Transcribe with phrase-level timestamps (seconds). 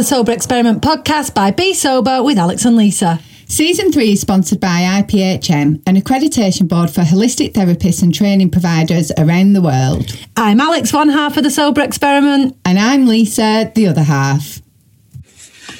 [0.00, 3.20] the Sober Experiment podcast by Bee Sober with Alex and Lisa.
[3.48, 9.12] Season 3 is sponsored by IPHM, an accreditation board for holistic therapists and training providers
[9.18, 10.18] around the world.
[10.38, 12.56] I'm Alex, one half of the Sober Experiment.
[12.64, 14.62] And I'm Lisa, the other half.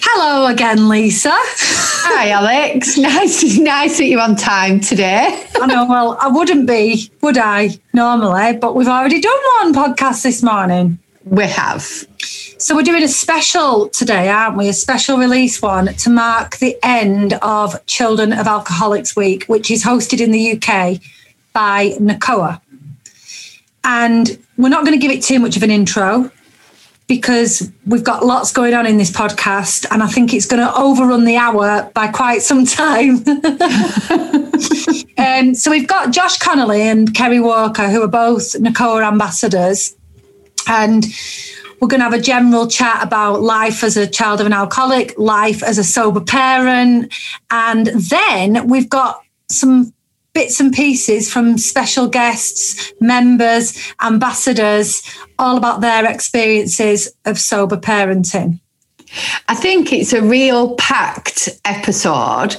[0.03, 1.33] Hello again, Lisa.
[1.33, 2.99] Hi, Alex.
[2.99, 5.47] Nice, nice that you're on time today.
[5.59, 5.87] I know.
[5.87, 8.59] Well, I wouldn't be, would I, normally?
[8.59, 10.99] But we've already done one podcast this morning.
[11.25, 12.07] We have.
[12.61, 14.69] So we're doing a special today, aren't we?
[14.69, 19.83] A special release one to mark the end of Children of Alcoholics Week, which is
[19.83, 21.01] hosted in the UK
[21.55, 22.61] by NACOA.
[23.83, 26.31] And we're not going to give it too much of an intro
[27.07, 30.71] because we've got lots going on in this podcast and I think it's going to
[30.77, 33.25] overrun the hour by quite some time.
[35.17, 39.97] um, so we've got Josh Connolly and Ceri Walker, who are both NACOA ambassadors.
[40.67, 41.07] And
[41.81, 45.19] we're going to have a general chat about life as a child of an alcoholic,
[45.19, 47.13] life as a sober parent.
[47.51, 49.93] And then we've got some
[50.33, 55.03] bits and pieces from special guests, members, ambassadors,
[55.39, 58.61] all about their experiences of sober parenting.
[59.49, 62.57] I think it's a real packed episode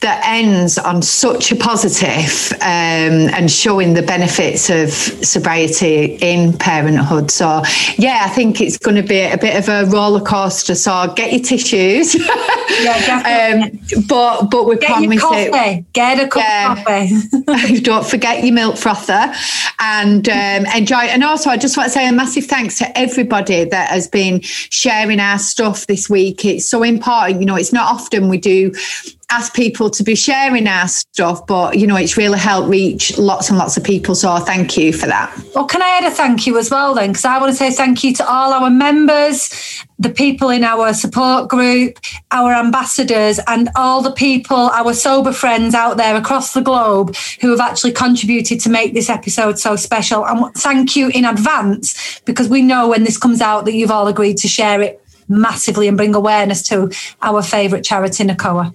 [0.00, 7.30] that ends on such a positive, um, and showing the benefits of sobriety in parenthood.
[7.30, 7.62] So,
[7.98, 10.74] yeah, I think it's going to be a bit of a roller coaster.
[10.74, 12.16] So, get your tissues.
[12.80, 15.50] Yeah, um, but but we get promise your coffee.
[15.78, 15.92] it.
[15.92, 16.72] Get a cup Yeah.
[16.72, 16.84] of
[17.58, 17.80] coffee.
[17.80, 19.34] Don't forget your milk frother
[19.80, 20.98] and um, enjoy.
[20.98, 24.40] And also, I just want to say a massive thanks to everybody that has been
[24.40, 26.44] sharing our stuff this week.
[26.44, 27.40] It's so important.
[27.40, 28.72] You know, it's not often we do
[29.30, 33.48] ask people to be sharing our stuff, but you know, it's really helped reach lots
[33.48, 34.14] and lots of people.
[34.14, 35.32] So thank you for that.
[35.54, 37.10] Well, can I add a thank you as well then?
[37.10, 39.50] Because I want to say thank you to all our members,
[39.98, 41.98] the people in our support group,
[42.32, 47.50] our ambassadors, and all the people, our sober friends out there across the globe who
[47.50, 50.26] have actually contributed to make this episode so special.
[50.26, 54.08] And thank you in advance because we know when this comes out that you've all
[54.08, 56.90] agreed to share it massively and bring awareness to
[57.22, 58.74] our favourite charity, NACOA.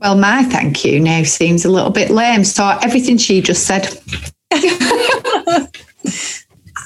[0.00, 2.44] Well, my thank you now seems a little bit lame.
[2.44, 3.86] So everything she just said.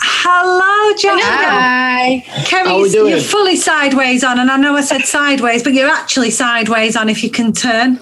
[0.01, 1.21] Hello, Josh.
[1.23, 2.25] Hi.
[2.45, 3.11] Ceri, How we doing?
[3.11, 7.09] you're fully sideways on, and I know I said sideways, but you're actually sideways on
[7.09, 8.01] if you can turn.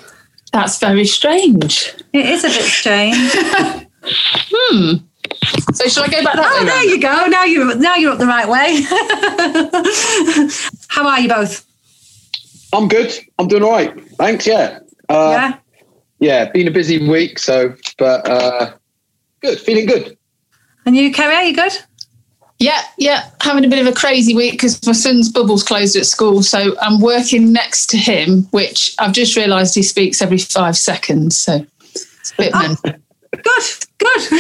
[0.53, 1.93] That's very strange.
[2.13, 3.87] It is a bit strange.
[4.03, 4.95] Hmm.
[5.73, 6.67] So should I go back that oh, way?
[6.67, 6.91] there round?
[6.91, 7.27] you go.
[7.27, 8.83] Now you're now you're up the right way.
[10.89, 11.67] How are you both?
[12.73, 13.13] I'm good.
[13.39, 14.01] I'm doing all right.
[14.17, 14.47] Thanks.
[14.47, 14.81] Yeah.
[15.09, 15.59] Uh, yeah.
[16.19, 16.51] yeah.
[16.51, 18.73] Been a busy week, so but uh,
[19.41, 19.59] good.
[19.61, 20.17] Feeling good.
[20.87, 21.73] And you, Ceri, are you good?
[22.61, 26.05] Yeah, yeah, having a bit of a crazy week because my son's bubbles closed at
[26.05, 30.77] school, so I'm working next to him, which I've just realised he speaks every five
[30.77, 31.41] seconds.
[31.41, 31.65] So
[31.95, 33.01] it's a bit mental.
[33.43, 33.63] Good.
[33.99, 34.31] Good.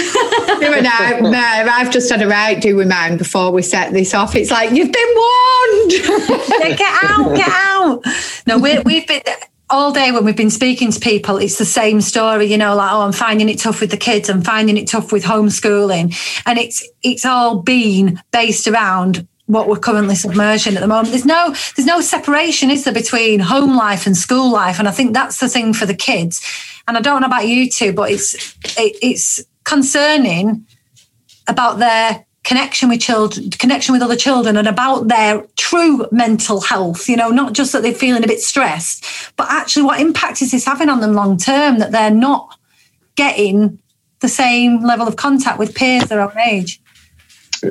[0.60, 4.34] No, no, I've just had a right do with mine before we set this off.
[4.34, 5.92] It's like, you've been warned.
[5.92, 8.02] Yeah, get out, get out.
[8.46, 9.22] No, we we've been
[9.70, 12.92] all day when we've been speaking to people, it's the same story, you know, like,
[12.92, 16.14] oh, I'm finding it tough with the kids, I'm finding it tough with homeschooling.
[16.46, 21.08] And it's it's all been based around what we're currently submerging at the moment.
[21.08, 24.78] There's no there's no separation, is there, between home life and school life?
[24.78, 26.40] And I think that's the thing for the kids.
[26.86, 28.34] And I don't know about you two, but it's
[28.78, 30.66] it, it's concerning
[31.46, 37.08] about their connection with children, connection with other children, and about their true mental health.
[37.08, 39.04] You know, not just that they're feeling a bit stressed,
[39.36, 42.56] but actually what impact is this having on them long term that they're not
[43.16, 43.78] getting
[44.20, 46.79] the same level of contact with peers their own age.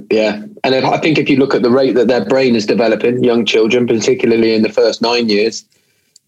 [0.10, 2.66] Yeah, and if, I think if you look at the rate that their brain is
[2.66, 5.66] developing, young children, particularly in the first nine years,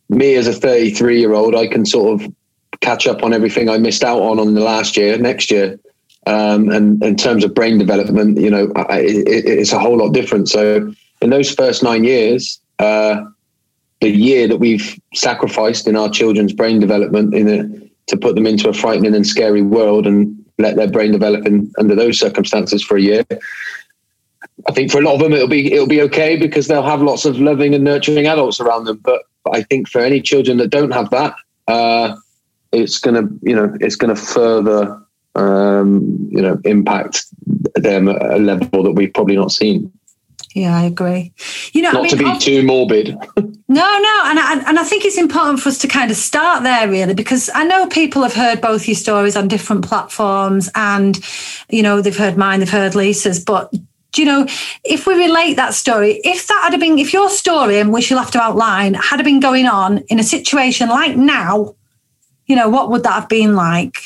[0.10, 2.34] me as a 33 year old, I can sort of
[2.82, 5.80] catch up on everything I missed out on on the last year, next year.
[6.28, 10.14] Um, and in terms of brain development, you know, I, it, it's a whole lot
[10.14, 10.50] different.
[10.50, 13.24] So in those first nine years, uh,
[14.02, 18.68] the year that we've sacrificed in our children's brain development in to put them into
[18.68, 22.98] a frightening and scary world and let their brain develop in, under those circumstances for
[22.98, 23.26] a year.
[24.68, 27.02] I think for a lot of them it'll be it'll be okay because they'll have
[27.02, 29.00] lots of loving and nurturing adults around them.
[29.04, 31.36] But, but I think for any children that don't have that,
[31.68, 32.16] uh,
[32.72, 35.02] it's gonna you know it's gonna further
[35.36, 37.26] um, you know impact
[37.76, 39.92] them at a level that we've probably not seen.
[40.54, 41.34] Yeah, I agree.
[41.74, 43.18] You know, Not I mean, to be ob- too morbid.
[43.38, 46.64] No, no, and I, and I think it's important for us to kind of start
[46.64, 51.18] there, really, because I know people have heard both your stories on different platforms, and
[51.70, 53.72] you know they've heard mine, they've heard Lisa's, but
[54.12, 54.46] do you know,
[54.84, 58.20] if we relate that story, if that had been, if your story, and which you'll
[58.20, 61.76] have to outline, had been going on in a situation like now,
[62.46, 63.98] you know, what would that have been like?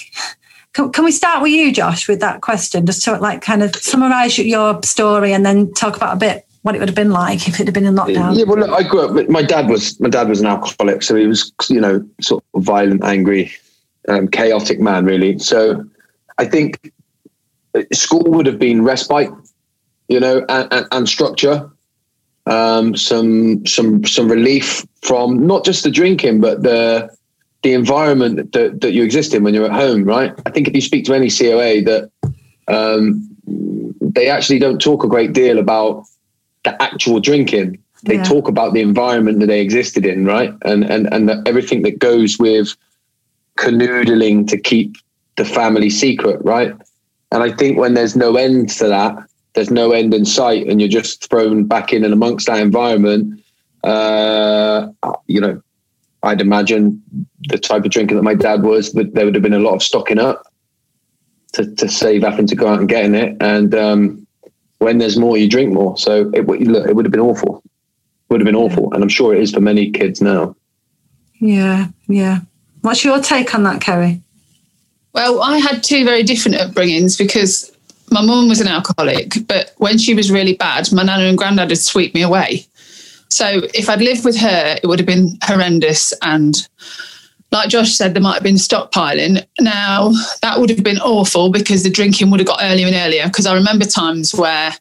[0.74, 3.76] Can, can we start with you, Josh, with that question, just to like kind of
[3.76, 7.48] summarize your story and then talk about a bit what it would have been like
[7.48, 8.36] if it had been in lockdown?
[8.36, 9.30] Yeah, well, look, I grew up.
[9.30, 12.64] My dad was my dad was an alcoholic, so he was, you know, sort of
[12.64, 13.52] violent, angry,
[14.08, 15.38] um, chaotic man, really.
[15.40, 15.86] So
[16.38, 16.92] I think
[17.94, 19.30] school would have been respite
[20.08, 21.70] you know, and, and, and structure.
[22.48, 27.10] Um, some some some relief from not just the drinking, but the
[27.64, 30.32] the environment that, that you exist in when you're at home, right?
[30.46, 32.12] I think if you speak to any COA, that
[32.68, 33.28] um,
[34.00, 36.04] they actually don't talk a great deal about
[36.66, 37.82] the actual drinking.
[38.04, 38.24] They yeah.
[38.24, 40.54] talk about the environment that they existed in, right?
[40.64, 42.76] And and and the, everything that goes with
[43.58, 44.98] canoodling to keep
[45.38, 46.74] the family secret, right?
[47.32, 49.18] And I think when there's no end to that,
[49.54, 53.42] there's no end in sight and you're just thrown back in and amongst that environment,
[53.84, 54.88] uh,
[55.28, 55.62] you know,
[56.24, 57.02] I'd imagine
[57.48, 59.76] the type of drinking that my dad was, that there would have been a lot
[59.76, 60.44] of stocking up
[61.54, 63.38] to, to save having to go out and getting it.
[63.40, 64.25] And um,
[64.86, 65.98] when there's more, you drink more.
[65.98, 67.62] So it, look, it would have been awful.
[67.66, 68.94] It would have been awful.
[68.94, 70.56] And I'm sure it is for many kids now.
[71.40, 72.42] Yeah, yeah.
[72.82, 74.22] What's your take on that, Ceri?
[75.14, 77.76] Well, I had two very different upbringings because
[78.12, 81.70] my mum was an alcoholic, but when she was really bad, my nana and granddad
[81.70, 82.66] would sweep me away.
[83.30, 86.14] So if I'd lived with her, it would have been horrendous.
[86.22, 86.56] And
[87.56, 89.44] like Josh said, there might have been stockpiling.
[89.60, 90.12] Now,
[90.42, 93.26] that would have been awful because the drinking would have got earlier and earlier.
[93.26, 94.74] Because I remember times where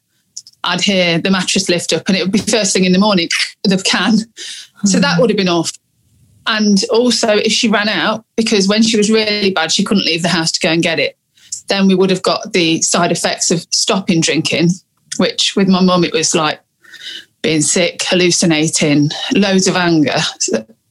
[0.65, 3.29] I'd hear the mattress lift up and it would be first thing in the morning,
[3.62, 4.19] the can.
[4.85, 5.79] So that would have been awful.
[6.47, 10.23] And also, if she ran out, because when she was really bad, she couldn't leave
[10.23, 11.17] the house to go and get it
[11.69, 14.70] then we would have got the side effects of stopping drinking,
[15.19, 16.61] which with my mum, it was like
[17.43, 20.19] being sick, hallucinating, loads of anger,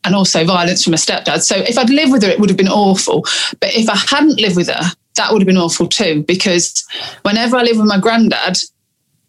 [0.06, 1.42] and also violence from a stepdad.
[1.42, 3.26] So if I'd lived with her, it would have been awful.
[3.60, 6.86] But if I hadn't lived with her, that would have been awful too, because
[7.22, 8.58] whenever I lived with my granddad,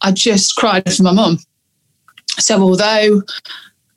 [0.01, 1.39] I just cried for my mum.
[2.39, 3.23] So although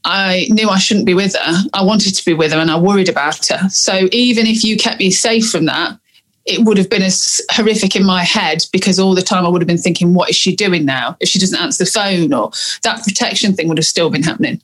[0.03, 2.79] I knew I shouldn't be with her, I wanted to be with her and I
[2.79, 3.69] worried about her.
[3.69, 5.97] So even if you kept me safe from that,
[6.45, 9.61] it would have been as horrific in my head because all the time I would
[9.61, 11.17] have been thinking, what is she doing now?
[11.19, 12.51] If she doesn't answer the phone, or
[12.83, 14.61] that protection thing would have still been happening.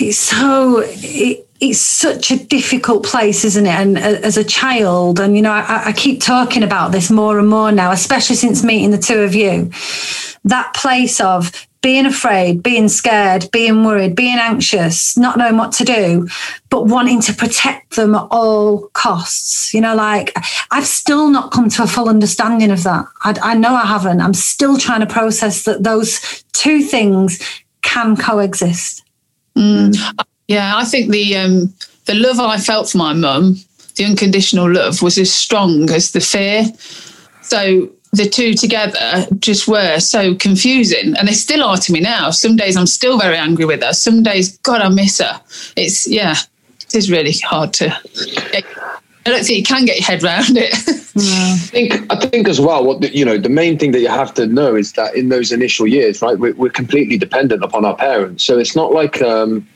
[0.00, 3.74] It's so it, it's such a difficult place, isn't it?
[3.74, 7.38] And uh, as a child, and you know, I, I keep talking about this more
[7.38, 9.70] and more now, especially since meeting the two of you.
[10.44, 11.52] That place of
[11.82, 16.28] being afraid, being scared, being worried, being anxious, not knowing what to do,
[16.68, 19.72] but wanting to protect them at all costs.
[19.74, 20.34] You know, like
[20.70, 23.06] I've still not come to a full understanding of that.
[23.22, 24.20] I, I know I haven't.
[24.20, 27.38] I'm still trying to process that those two things
[27.82, 29.04] can coexist.
[29.60, 30.24] Mm.
[30.48, 31.72] Yeah, I think the um,
[32.06, 33.56] the love I felt for my mum,
[33.96, 36.64] the unconditional love, was as strong as the fear.
[37.42, 42.30] So the two together just were so confusing and they still are to me now
[42.30, 45.40] some days i'm still very angry with her some days god i miss her
[45.76, 46.34] it's yeah
[46.80, 47.88] it is really hard to
[49.26, 50.72] i don't think you can get your head around it
[51.14, 51.52] yeah.
[51.52, 54.08] i think i think as well what the, you know the main thing that you
[54.08, 57.84] have to know is that in those initial years right we're, we're completely dependent upon
[57.84, 59.66] our parents so it's not like um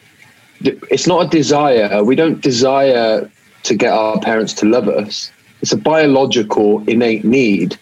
[0.62, 3.30] it's not a desire we don't desire
[3.62, 7.78] to get our parents to love us it's a biological innate need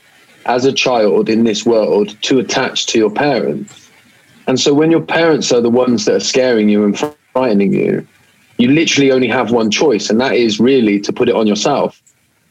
[0.47, 3.91] as a child in this world to attach to your parents.
[4.47, 6.99] And so when your parents are the ones that are scaring you and
[7.33, 8.07] frightening you,
[8.63, 12.01] you literally only have one choice, and that is really to put it on yourself,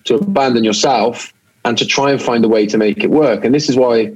[0.03, 3.45] to abandon yourself, and to try and find a way to make it work.
[3.45, 4.11] And this is why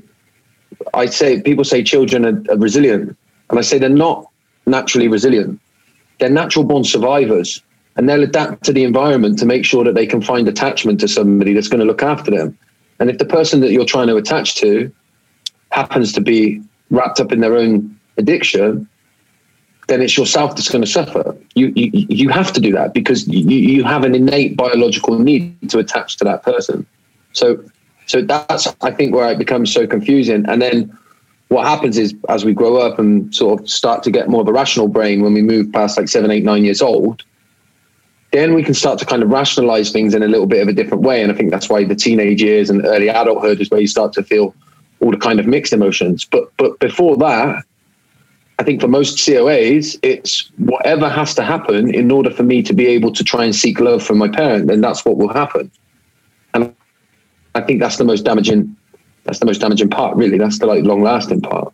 [0.93, 3.15] I say people say children are, are resilient,
[3.49, 4.27] and I say they're not
[4.65, 5.61] naturally resilient.
[6.19, 7.61] They're natural born survivors,
[7.95, 11.07] and they'll adapt to the environment to make sure that they can find attachment to
[11.07, 12.57] somebody that's going to look after them.
[12.99, 14.91] And if the person that you're trying to attach to
[15.71, 18.89] happens to be wrapped up in their own addiction,
[19.87, 21.35] then it's yourself that's going to suffer.
[21.53, 25.69] You, you, you have to do that because you, you have an innate biological need
[25.69, 26.85] to attach to that person.
[27.33, 27.63] So,
[28.07, 30.45] so that's, I think, where it becomes so confusing.
[30.47, 30.97] And then
[31.49, 34.47] what happens is as we grow up and sort of start to get more of
[34.47, 37.23] a rational brain when we move past like seven, eight, nine years old,
[38.31, 40.73] then we can start to kind of rationalize things in a little bit of a
[40.73, 41.21] different way.
[41.21, 44.13] And I think that's why the teenage years and early adulthood is where you start
[44.13, 44.55] to feel
[44.99, 46.25] all the kind of mixed emotions.
[46.25, 47.63] But but before that,
[48.57, 52.73] I think for most COAs, it's whatever has to happen in order for me to
[52.73, 55.69] be able to try and seek love from my parent, then that's what will happen.
[56.53, 56.73] And
[57.53, 58.75] I think that's the most damaging
[59.25, 60.37] that's the most damaging part, really.
[60.37, 61.73] That's the like long lasting part.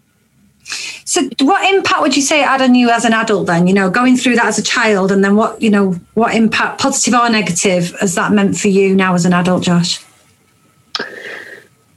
[0.64, 3.48] So, what impact would you say it had on you as an adult?
[3.48, 6.34] Then, you know, going through that as a child, and then what, you know, what
[6.34, 10.02] impact, positive or negative, has that meant for you now as an adult, Josh?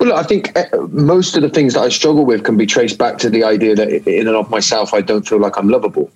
[0.01, 2.99] Well, I think uh, most of the things that I struggle with can be traced
[2.99, 6.11] back to the idea that in and of myself, I don't feel like I'm lovable.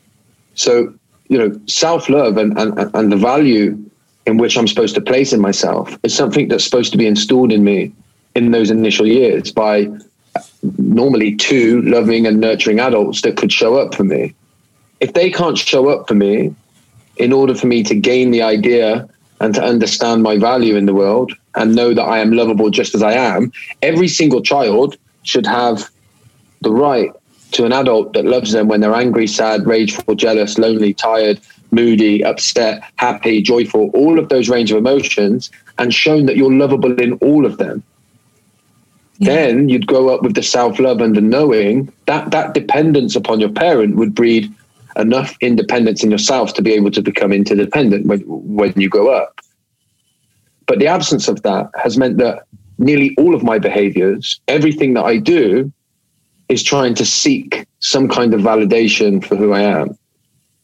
[0.54, 0.92] So,
[1.28, 3.78] you know, self love and, and, and the value
[4.26, 7.52] in which I'm supposed to place in myself is something that's supposed to be installed
[7.52, 7.92] in me
[8.35, 9.88] in those initial years by
[10.76, 14.35] normally two loving and nurturing adults that could show up for me.
[15.00, 16.54] If they can't show up for me
[17.16, 19.08] in order for me to gain the idea
[19.40, 22.94] and to understand my value in the world and know that I am lovable just
[22.94, 25.90] as I am, every single child should have
[26.62, 27.10] the right
[27.52, 32.24] to an adult that loves them when they're angry, sad, rageful, jealous, lonely, tired, moody,
[32.24, 37.14] upset, happy, joyful, all of those range of emotions, and shown that you're lovable in
[37.14, 37.82] all of them.
[39.18, 39.34] Yeah.
[39.34, 43.40] Then you'd grow up with the self love and the knowing that that dependence upon
[43.40, 44.52] your parent would breed
[44.96, 49.40] enough independence in yourself to be able to become interdependent when, when you grow up.
[50.68, 52.44] But the absence of that has meant that
[52.78, 55.72] nearly all of my behaviors, everything that I do,
[56.48, 59.98] is trying to seek some kind of validation for who I am.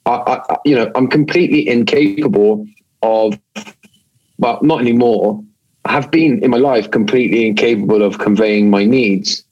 [0.06, 2.66] I, I, you know, I'm completely incapable
[3.02, 3.38] of,
[4.38, 5.42] well, not anymore.
[5.86, 9.42] I have been in my life completely incapable of conveying my needs,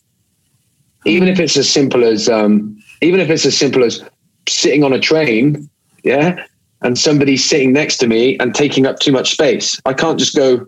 [1.05, 4.03] even if it's as simple as, um, even if it's as simple as
[4.49, 5.69] sitting on a train,
[6.05, 6.45] yeah,
[6.85, 9.81] and somebody sitting next to me and taking up too much space.
[9.85, 10.67] I can't just go,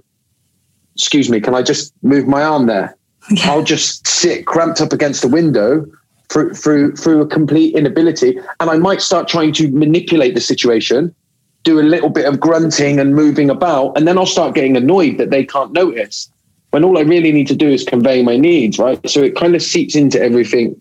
[0.94, 2.96] excuse me, can I just move my arm there?
[3.30, 3.50] Yeah.
[3.50, 5.86] I'll just sit cramped up against the window
[6.28, 8.38] through, through, through a complete inability.
[8.60, 11.14] And I might start trying to manipulate the situation,
[11.62, 15.18] do a little bit of grunting and moving about, and then I'll start getting annoyed
[15.18, 16.30] that they can't notice
[16.70, 18.98] when all I really need to do is convey my needs, right?
[19.08, 20.80] So it kind of seeps into everything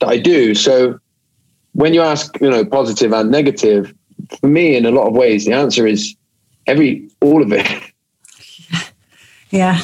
[0.00, 0.54] that I do.
[0.54, 1.00] So
[1.72, 3.94] when you ask, you know, positive and negative,
[4.38, 6.14] for me, in a lot of ways, the answer is
[6.66, 7.66] every all of it.
[9.52, 9.80] Yeah,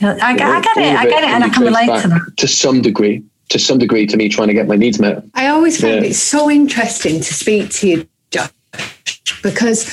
[0.00, 0.96] yeah I, I get it.
[0.96, 3.22] I get it, and I can relate to that to some degree.
[3.50, 5.22] To some degree, to me trying to get my needs met.
[5.34, 6.10] I always find yeah.
[6.10, 8.50] it so interesting to speak to you, Josh,
[9.42, 9.84] because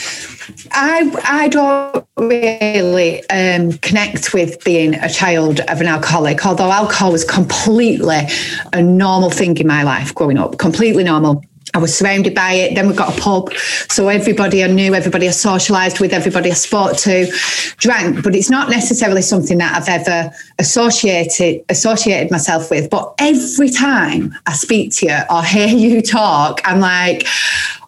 [0.71, 7.11] I I don't really um, connect with being a child of an alcoholic, although alcohol
[7.11, 8.19] was completely
[8.71, 11.43] a normal thing in my life growing up, completely normal.
[11.73, 12.75] I was surrounded by it.
[12.75, 13.53] Then we got a pub.
[13.89, 17.31] So everybody I knew, everybody I socialised with, everybody I spoke to
[17.77, 18.23] drank.
[18.23, 22.89] But it's not necessarily something that I've ever associated associated myself with.
[22.89, 27.27] But every time I speak to you or hear you talk, I'm like,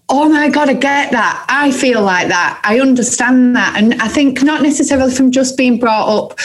[0.09, 1.45] oh my God, I get that.
[1.47, 2.61] I feel like that.
[2.63, 3.75] I understand that.
[3.77, 6.39] And I think not necessarily from just being brought up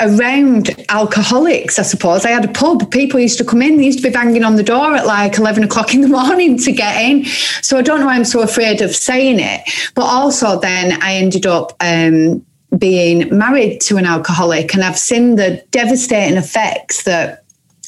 [0.00, 2.24] around alcoholics, I suppose.
[2.24, 2.90] I had a pub.
[2.90, 5.38] People used to come in, they used to be banging on the door at like
[5.38, 7.24] 11 o'clock in the morning to get in.
[7.62, 9.62] So I don't know why I'm so afraid of saying it.
[9.94, 12.44] But also, then I ended up um,
[12.76, 17.44] being married to an alcoholic, and I've seen the devastating effects that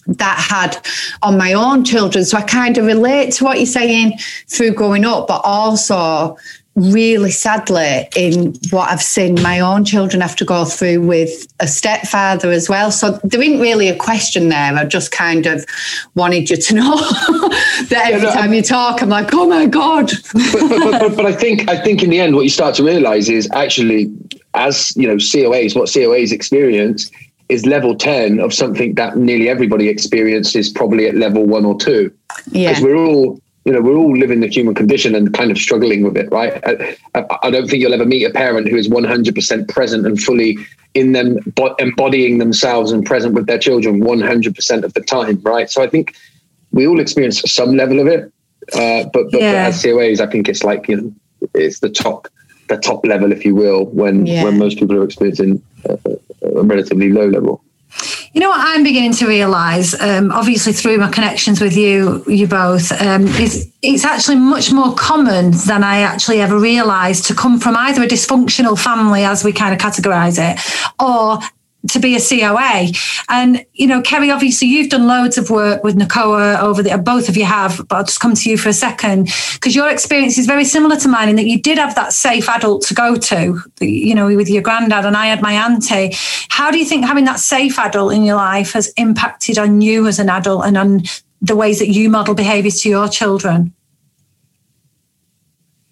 [0.07, 0.77] that had
[1.23, 2.25] on my own children.
[2.25, 6.37] So I kind of relate to what you're saying through growing up, but also
[6.77, 11.67] really sadly in what I've seen my own children have to go through with a
[11.67, 12.91] stepfather as well.
[12.91, 14.75] So there isn't really a question there.
[14.75, 15.67] I just kind of
[16.15, 20.11] wanted you to know that every yeah, time you talk, I'm like, oh my god.
[20.33, 22.85] but, but, but, but I think I think in the end, what you start to
[22.85, 24.13] realise is actually,
[24.55, 27.11] as you know, COAs, what COAs experience
[27.51, 32.13] is level 10 of something that nearly everybody experiences probably at level one or two.
[32.53, 32.71] Yeah.
[32.71, 36.03] Because we're all, you know, we're all living the human condition and kind of struggling
[36.03, 36.63] with it, right?
[37.15, 40.57] I, I don't think you'll ever meet a parent who is 100% present and fully
[40.95, 41.39] in them,
[41.79, 45.71] embodying themselves and present with their children 100% of the time, right?
[45.71, 46.17] So I think
[46.73, 48.33] we all experience some level of it.
[48.73, 49.53] Uh, but, but, yeah.
[49.53, 51.15] but as COAs, I think it's like, you know,
[51.55, 52.29] it's the top
[52.71, 54.45] the top level, if you will, when yeah.
[54.45, 55.99] when most people are experiencing a,
[56.43, 57.63] a, relatively low level.
[58.33, 62.47] You know what I'm beginning to realise, um, obviously through my connections with you, you
[62.47, 67.59] both, um, is it's actually much more common than I actually ever realised to come
[67.59, 70.61] from either a dysfunctional family, as we kind of categorise it,
[71.01, 71.41] or
[71.89, 72.89] to be a COA.
[73.29, 77.29] And, you know, Ceri, obviously you've done loads of work with NACOA over the, both
[77.29, 80.37] of you have, but I'll just come to you for a second, because your experience
[80.37, 83.17] is very similar to mine in that you did have that safe adult to go
[83.17, 86.15] to, you know, with your granddad and I had my auntie.
[86.49, 90.07] How do you think having that safe adult in your life has impacted on you
[90.07, 91.03] as an adult and on
[91.41, 93.73] the ways that you model behaviours to your children?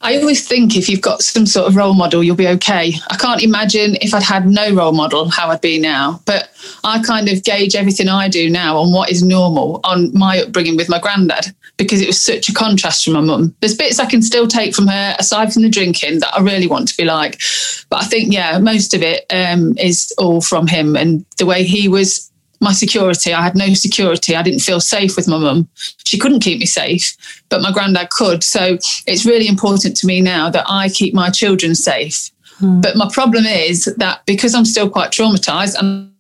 [0.01, 2.95] I always think if you've got some sort of role model, you'll be okay.
[3.11, 6.21] I can't imagine if I'd had no role model how I'd be now.
[6.25, 6.51] But
[6.85, 10.77] I kind of gauge everything I do now on what is normal on my upbringing
[10.77, 13.55] with my granddad because it was such a contrast from my mum.
[13.61, 16.67] There's bits I can still take from her, aside from the drinking, that I really
[16.67, 17.41] want to be like.
[17.89, 21.65] But I think, yeah, most of it um, is all from him and the way
[21.65, 22.28] he was
[22.61, 23.33] my security.
[23.33, 24.35] I had no security.
[24.35, 25.69] I didn't feel safe with my mum.
[26.05, 27.17] She couldn't keep me safe,
[27.49, 28.43] but my granddad could.
[28.43, 32.31] So it's really important to me now that I keep my children safe.
[32.59, 32.81] Hmm.
[32.81, 36.13] But my problem is that because I'm still quite traumatized and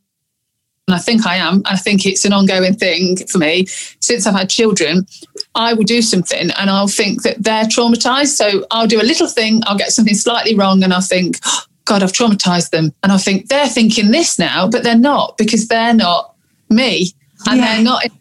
[0.88, 1.61] and I think I am.
[1.66, 3.66] I think it's an ongoing thing for me.
[4.00, 5.07] Since I've had children,
[5.54, 8.28] I will do something and I'll think that they're traumatized.
[8.28, 11.62] So I'll do a little thing, I'll get something slightly wrong, and I'll think, oh,
[11.88, 12.92] God, I've traumatized them.
[13.02, 16.35] And I think they're thinking this now, but they're not because they're not
[16.68, 17.12] me
[17.47, 17.75] and yeah.
[17.75, 18.12] they're not in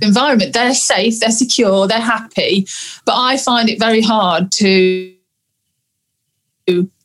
[0.00, 0.52] the environment.
[0.52, 2.66] They're safe, they're secure, they're happy.
[3.06, 5.14] But I find it very hard to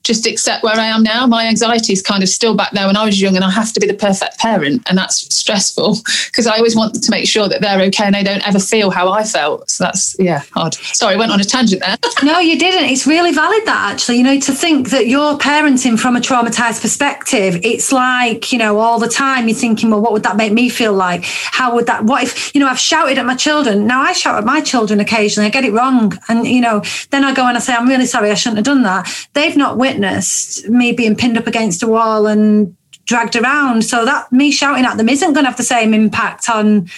[0.04, 1.28] just accept where I am now.
[1.28, 3.74] My anxiety is kind of still back there when I was young, and I have
[3.74, 7.48] to be the perfect parent, and that's stressful because I always want to make sure
[7.48, 9.70] that they're okay and they don't ever feel how I felt.
[9.70, 10.74] So that's yeah hard.
[10.76, 11.98] Sorry, I went on a tangent there.
[12.24, 12.90] no, you didn't.
[12.90, 14.18] It's really valid that actually.
[14.18, 18.80] You know, to think that you're parenting from a traumatized perspective, it's like you know
[18.80, 21.24] all the time you're thinking, well, what would that make me feel like?
[21.24, 22.06] How would that?
[22.06, 23.88] What if you know I've shouted at my children?
[23.88, 25.48] Now I shout at my children occasionally.
[25.48, 26.82] I get it wrong, and you know
[27.12, 29.28] then I go and I say, I'm really sorry, I shouldn't have done that.
[29.34, 33.84] They've not witnessed me being pinned up against a wall and dragged around.
[33.84, 36.90] So that me shouting at them isn't going to have the same impact on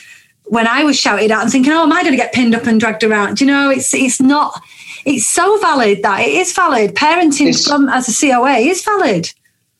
[0.46, 2.66] when I was shouted at and thinking, oh, am I going to get pinned up
[2.66, 3.38] and dragged around?
[3.38, 4.62] Do you know, it's it's not.
[5.06, 6.96] It's so valid that it is valid.
[6.96, 9.34] Parenting it's, from as a COA is valid.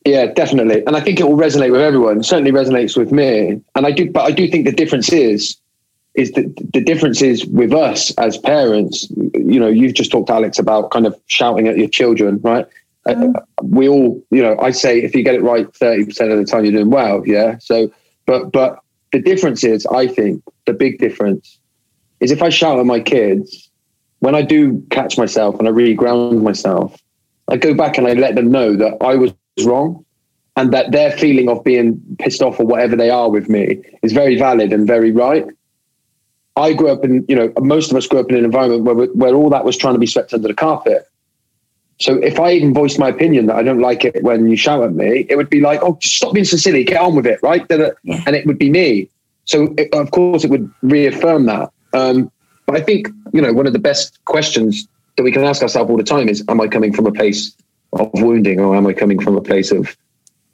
[0.04, 2.18] Yeah, definitely, and I think it will resonate with everyone.
[2.18, 4.10] It certainly resonates with me, and I do.
[4.10, 5.56] But I do think the difference is
[6.14, 9.08] is that the difference is with us as parents.
[9.34, 12.66] You know, you've just talked, Alex, about kind of shouting at your children, right?
[13.06, 13.34] Mm.
[13.62, 16.64] we all, you know, I say if you get it right 30% of the time,
[16.64, 17.22] you're doing well.
[17.26, 17.58] Yeah.
[17.58, 17.92] So,
[18.26, 18.78] but, but
[19.12, 21.58] the difference is, I think the big difference
[22.20, 23.70] is if I shout at my kids,
[24.20, 26.98] when I do catch myself and I really ground myself,
[27.48, 30.04] I go back and I let them know that I was wrong
[30.56, 34.12] and that their feeling of being pissed off or whatever they are with me is
[34.12, 35.46] very valid and very right.
[36.56, 39.06] I grew up in, you know, most of us grew up in an environment where,
[39.08, 41.06] where all that was trying to be swept under the carpet.
[42.00, 44.82] So if I even voiced my opinion that I don't like it when you shout
[44.82, 47.38] at me, it would be like, oh, stop being so silly, get on with it,
[47.42, 47.64] right?
[47.70, 48.22] Yeah.
[48.26, 49.08] And it would be me.
[49.44, 51.70] So it, of course it would reaffirm that.
[51.92, 52.30] Um,
[52.66, 55.90] but I think you know one of the best questions that we can ask ourselves
[55.90, 57.54] all the time is, am I coming from a place
[57.92, 59.96] of wounding or am I coming from a place of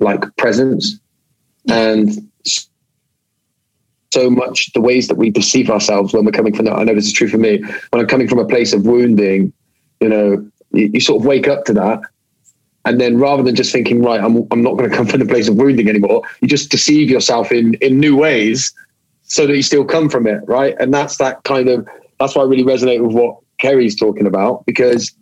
[0.01, 0.99] like presence?
[1.69, 2.31] And
[4.13, 6.75] so much the ways that we perceive ourselves when we're coming from that.
[6.75, 7.63] I know this is true for me.
[7.91, 9.53] When I'm coming from a place of wounding,
[10.01, 12.01] you know, you, you sort of wake up to that.
[12.85, 15.27] And then rather than just thinking, right, I'm, I'm not going to come from the
[15.27, 18.73] place of wounding anymore, you just deceive yourself in, in new ways
[19.23, 20.41] so that you still come from it.
[20.47, 20.75] Right.
[20.81, 21.87] And that's that kind of,
[22.19, 25.13] that's why I really resonate with what Ceri's talking about because,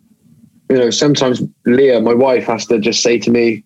[0.69, 3.63] you know, sometimes Leah, my wife, has to just say to me,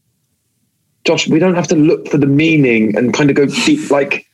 [1.05, 4.25] Josh, we don't have to look for the meaning and kind of go deep, like,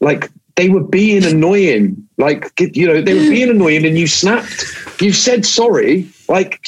[0.00, 2.06] like they were being annoying.
[2.18, 4.66] Like, you know, they were being annoying and you snapped.
[5.00, 6.08] You said sorry.
[6.30, 6.64] Like,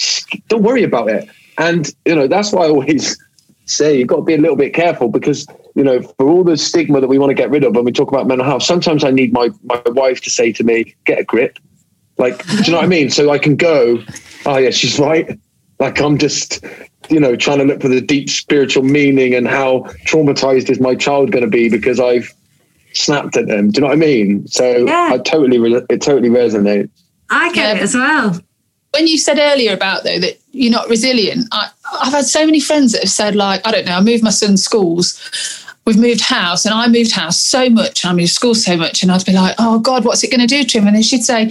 [0.49, 1.29] don't worry about it.
[1.57, 3.17] And, you know, that's why I always
[3.67, 5.47] say you've got to be a little bit careful because,
[5.77, 7.93] you know, for all the stigma that we want to get rid of when we
[7.93, 11.21] talk about mental health, sometimes I need my, my wife to say to me, get
[11.21, 11.61] a grip.
[12.19, 13.09] Like, do you know what I mean?
[13.11, 14.03] So I can go,
[14.47, 15.39] oh, yeah, she's right.
[15.79, 16.65] Like, I'm just,
[17.09, 20.97] you know, trying to look for the deep spiritual meaning and how traumatized is my
[20.97, 22.33] child going to be because I've
[22.95, 23.71] snapped at them.
[23.71, 24.47] Do you know what I mean?
[24.49, 25.11] So yeah.
[25.13, 26.91] I totally, it totally resonates.
[27.31, 27.81] I get yeah.
[27.81, 28.41] it as well.
[28.93, 32.61] When you said earlier about though that you're not resilient, I, I've had so many
[32.61, 35.19] friends that have said like, I don't know, I moved my son's schools
[35.85, 39.11] we've moved house and I moved house so much, I moved school so much, and
[39.11, 40.87] I'd be like, oh God, what's it going to do to him?
[40.87, 41.51] And then she'd say,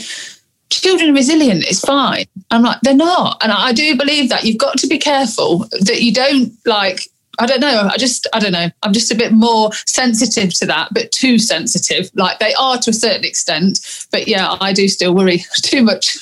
[0.70, 2.26] children are resilient, it's fine.
[2.50, 3.42] I'm like, they're not.
[3.44, 7.10] And I do believe that you've got to be careful that you don't like
[7.42, 7.90] I don't know.
[7.92, 8.70] I just, I don't know.
[8.84, 12.12] I'm just a bit more sensitive to that, but too sensitive.
[12.14, 13.80] Like they are to a certain extent,
[14.12, 16.20] but yeah, I do still worry too much.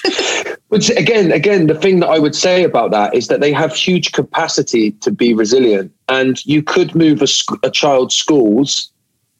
[0.69, 3.75] Which again, again, the thing that I would say about that is that they have
[3.75, 7.27] huge capacity to be resilient, and you could move a,
[7.63, 8.89] a child's schools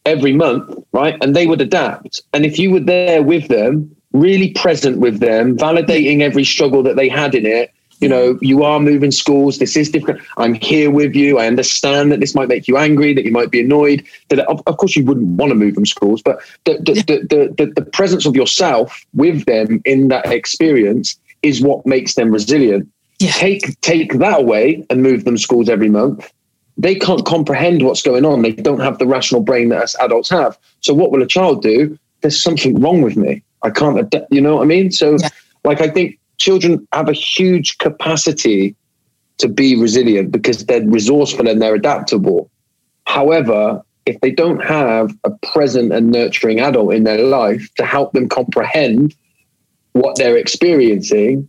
[0.06, 1.18] every month, right?
[1.22, 2.22] And they would adapt.
[2.34, 6.98] And if you were there with them, really present with them, validating every struggle that
[6.98, 9.60] they had in it, you know, you are moving schools.
[9.60, 10.22] This is different.
[10.38, 11.38] I'm here with you.
[11.38, 14.06] I understand that this might make you angry, that you might be annoyed.
[14.30, 16.94] That of, of course you wouldn't want to move them schools, but the the,
[17.30, 22.32] the, the, the presence of yourself with them in that experience is what makes them
[22.32, 22.88] resilient.
[23.20, 23.32] Yeah.
[23.32, 26.32] Take take that away and move them schools every month.
[26.78, 28.42] They can't comprehend what's going on.
[28.42, 30.58] They don't have the rational brain that us adults have.
[30.80, 31.98] So what will a child do?
[32.22, 33.44] There's something wrong with me.
[33.64, 34.32] I can't adapt.
[34.32, 34.92] You know what I mean?
[34.92, 35.30] So, Yeah.
[35.66, 38.76] like, I think children have a huge capacity
[39.38, 42.50] to be resilient because they're resourceful and they're adaptable.
[43.06, 48.14] However, if they don't have a present and nurturing adult in their life to help
[48.14, 49.14] them comprehend
[49.94, 51.48] what they're experiencing,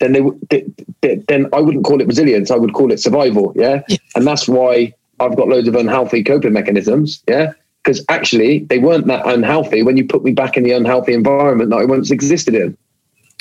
[0.00, 0.66] then they, would- th-
[1.02, 2.50] th- then I wouldn't call it resilience.
[2.50, 3.52] I would call it survival.
[3.56, 3.96] Yeah, Yeah.
[4.14, 7.22] and that's why I've got loads of unhealthy coping mechanisms.
[7.28, 7.52] Yeah,
[7.82, 11.70] because actually they weren't that unhealthy when you put me back in the unhealthy environment
[11.70, 12.76] that I once existed in.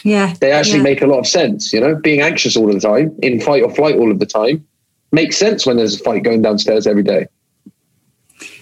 [0.04, 0.34] Yeah.
[0.40, 0.84] They actually yeah.
[0.84, 1.74] make a lot of sense.
[1.74, 4.66] You know, being anxious all the time, in fight or flight all of the time,
[5.12, 7.28] makes sense when there's a fight going downstairs every day.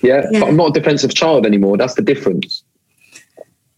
[0.01, 0.39] Yeah, Yeah.
[0.39, 1.77] but I'm not a defensive child anymore.
[1.77, 2.63] That's the difference.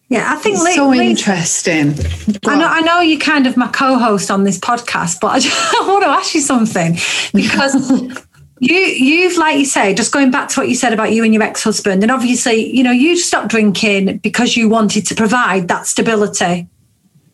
[0.10, 1.93] Yeah, I think Lee, so Lee- interesting.
[1.93, 2.67] Go I know.
[2.67, 6.04] I know you're kind of my co-host on this podcast, but I, just, I want
[6.04, 6.93] to ask you something
[7.34, 7.91] because
[8.60, 11.34] you, you've, like you say, just going back to what you said about you and
[11.34, 15.88] your ex-husband, and obviously, you know, you stopped drinking because you wanted to provide that
[15.88, 16.67] stability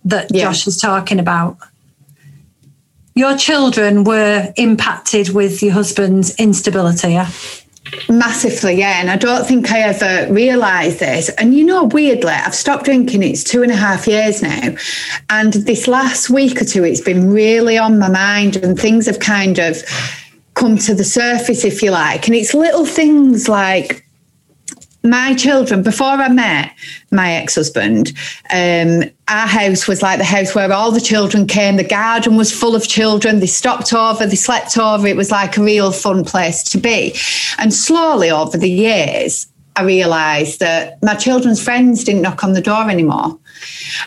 [0.06, 0.46] that Yeah.
[0.46, 1.58] Josh is talking about.
[3.16, 7.30] Your children were impacted with your husband's instability, yeah?
[8.10, 9.00] Massively, yeah.
[9.00, 11.30] And I don't think I ever realised this.
[11.30, 13.22] And you know, weirdly, I've stopped drinking.
[13.22, 14.76] It's two and a half years now.
[15.30, 19.20] And this last week or two, it's been really on my mind, and things have
[19.20, 19.84] kind of
[20.56, 22.28] come to the surface, if you like.
[22.28, 24.03] And it's little things like
[25.04, 26.72] my children, before I met
[27.12, 28.14] my ex husband,
[28.54, 31.76] um, our house was like the house where all the children came.
[31.76, 33.40] The garden was full of children.
[33.40, 35.06] They stopped over, they slept over.
[35.06, 37.16] It was like a real fun place to be.
[37.58, 42.62] And slowly over the years, I realised that my children's friends didn't knock on the
[42.62, 43.38] door anymore.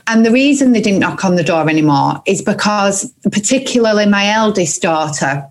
[0.07, 4.81] And the reason they didn't knock on the door anymore is because, particularly my eldest
[4.81, 5.45] daughter,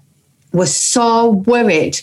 [0.55, 1.99] was so worried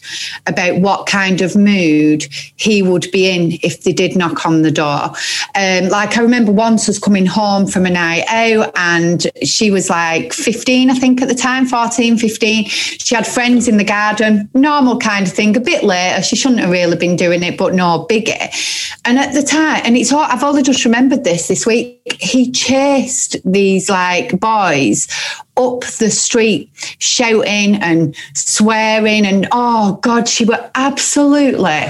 [0.46, 4.70] about what kind of mood he would be in if they did knock on the
[4.70, 5.10] door.
[5.54, 9.90] Um, like I remember once was coming home from a night out and she was
[9.90, 12.64] like 15, I think at the time, 14, 15.
[12.64, 16.22] She had friends in the garden, normal kind of thing, a bit later.
[16.22, 19.00] She shouldn't have really been doing it, but no biggie.
[19.04, 22.50] And at the time, and it's all, I've only just remembered this this week, he
[22.50, 25.08] chased these like boys
[25.56, 31.86] up the street shouting and swearing and oh god she were absolutely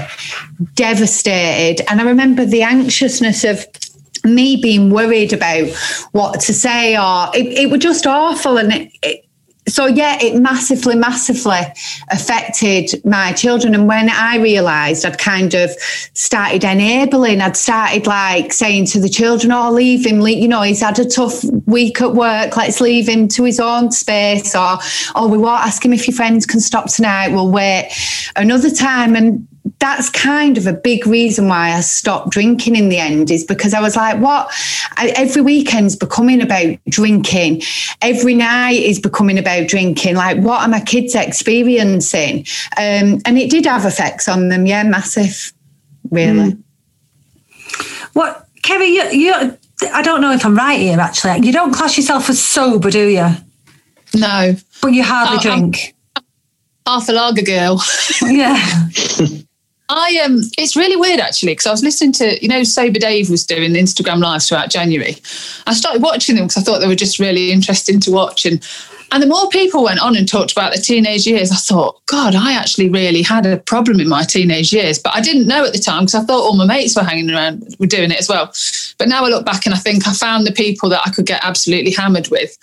[0.75, 1.83] devastated.
[1.89, 3.65] And i remember the anxiousness of
[4.23, 5.67] me being worried about
[6.11, 8.57] what to say or it, it was just awful.
[8.57, 9.25] And it, it,
[9.73, 11.61] so yeah it massively massively
[12.11, 13.73] affected my children.
[13.73, 15.71] And when i realized i'd kind of
[16.13, 20.61] started enabling i'd started like saying to the children oh leave him leave, you know
[20.61, 24.77] he's had a tough week at work let's leave him to his own space or
[25.15, 27.91] oh we won't ask him if your friends can stop tonight we'll wait.
[28.35, 29.47] Another time and
[29.79, 33.73] that's kind of a big reason why I stopped drinking in the end is because
[33.73, 34.51] I was like, what?
[34.97, 37.61] I, every weekend's becoming about drinking.
[38.01, 40.15] Every night is becoming about drinking.
[40.15, 42.45] Like, what are my kids experiencing?
[42.77, 44.65] Um, and it did have effects on them.
[44.65, 45.53] Yeah, massive,
[46.11, 46.57] really.
[48.13, 49.57] What, Ceri, you, you,
[49.93, 51.45] I don't know if I'm right here, actually.
[51.45, 53.27] You don't class yourself as sober, do you?
[54.15, 55.95] No, But you hardly Oh, I'm- drink.
[56.85, 57.81] half a lager girl.
[58.21, 58.89] yeah.
[59.89, 63.29] I um, it's really weird actually because I was listening to you know Sober Dave
[63.29, 65.17] was doing Instagram lives throughout January.
[65.67, 68.63] I started watching them because I thought they were just really interesting to watch, and
[69.13, 72.33] and the more people went on and talked about their teenage years, I thought, God,
[72.33, 75.71] I actually really had a problem in my teenage years, but I didn't know at
[75.71, 78.27] the time because I thought all my mates were hanging around were doing it as
[78.27, 78.51] well.
[78.97, 81.27] But now I look back and I think I found the people that I could
[81.27, 82.57] get absolutely hammered with.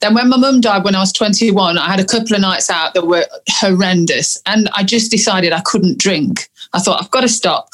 [0.00, 2.68] Then when my mum died when I was 21, I had a couple of nights
[2.68, 4.40] out that were horrendous.
[4.44, 6.50] And I just decided I couldn't drink.
[6.74, 7.70] I thought, I've got to stop.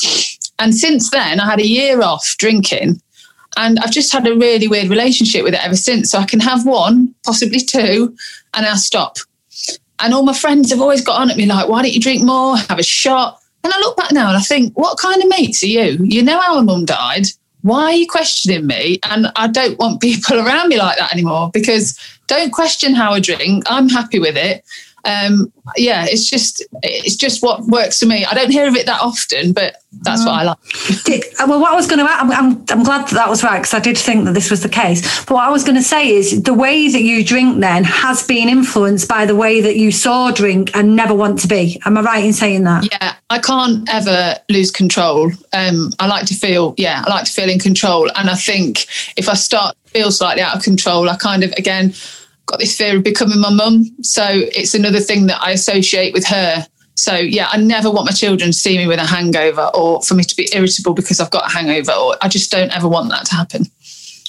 [0.60, 3.00] And since then, I had a year off drinking.
[3.56, 6.10] And I've just had a really weird relationship with it ever since.
[6.10, 8.16] So I can have one, possibly two,
[8.54, 9.18] and I'll stop.
[10.00, 12.22] And all my friends have always got on at me like, why don't you drink
[12.22, 12.56] more?
[12.56, 13.40] Have a shot.
[13.62, 15.98] And I look back now and I think, what kind of mates are you?
[16.02, 17.26] You know how my mum died.
[17.62, 18.98] Why are you questioning me?
[19.08, 23.20] And I don't want people around me like that anymore because don't question how I
[23.20, 23.64] drink.
[23.66, 24.64] I'm happy with it.
[25.04, 28.24] Um, yeah, it's just it's just what works for me.
[28.24, 30.58] I don't hear of it that often, but that's what I like.
[31.04, 33.58] Did, well, what I was going to, I'm, I'm, I'm glad that that was right
[33.58, 35.24] because I did think that this was the case.
[35.24, 38.26] But what I was going to say is the way that you drink then has
[38.26, 41.80] been influenced by the way that you saw drink and never want to be.
[41.84, 42.88] Am I right in saying that?
[42.90, 45.30] Yeah, I can't ever lose control.
[45.52, 48.10] Um, I like to feel, yeah, I like to feel in control.
[48.16, 51.94] And I think if I start feel slightly out of control, I kind of, again,
[52.46, 53.84] got this fear of becoming my mum.
[54.02, 56.66] So it's another thing that I associate with her.
[56.96, 60.14] So yeah, I never want my children to see me with a hangover or for
[60.14, 63.10] me to be irritable because I've got a hangover or I just don't ever want
[63.10, 63.66] that to happen.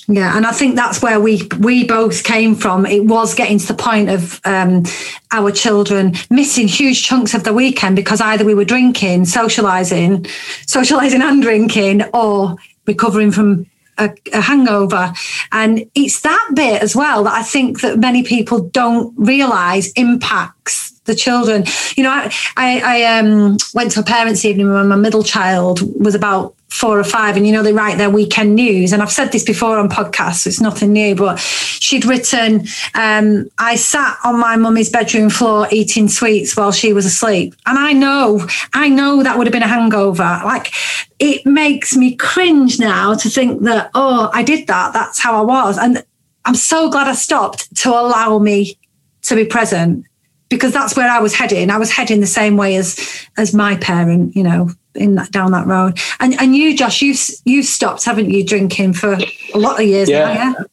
[0.08, 2.86] Yeah, and I think that's where we we both came from.
[2.86, 4.84] It was getting to the point of um,
[5.32, 10.28] our children missing huge chunks of the weekend because either we were drinking, socialising,
[10.68, 13.66] socialising and drinking, or recovering from
[13.98, 15.14] a, a, hangover.
[15.52, 20.92] And it's that bit as well that I think that many people don't realise impacts
[21.06, 21.66] the children.
[21.96, 25.82] You know, I I, I um, went to a parents' evening when my middle child
[26.04, 28.92] was about four or five and you know they write their weekend news.
[28.92, 33.76] And i've said this before on podcasts it's nothing new but she'd written um, i
[33.76, 37.56] sat on my mummy's bedroom floor eating sweets while she was asleep.
[37.66, 40.42] And i know i know that would have been a hangover.
[40.44, 40.74] Like
[41.20, 44.94] it makes me cringe now to think that oh i did that.
[44.94, 45.78] That's how i was.
[45.78, 46.04] And
[46.44, 48.78] i'm so glad i stopped to allow me
[49.24, 50.06] to be present
[50.50, 51.70] because that's where i was heading.
[51.72, 53.00] I was heading the same way as
[53.38, 56.00] as my parent you know in that down that road.
[56.20, 59.14] And and you, Josh, you've you've stopped, haven't you, drinking for
[59.54, 60.34] a lot of years yeah.
[60.34, 60.34] now?
[60.34, 60.64] Yeah.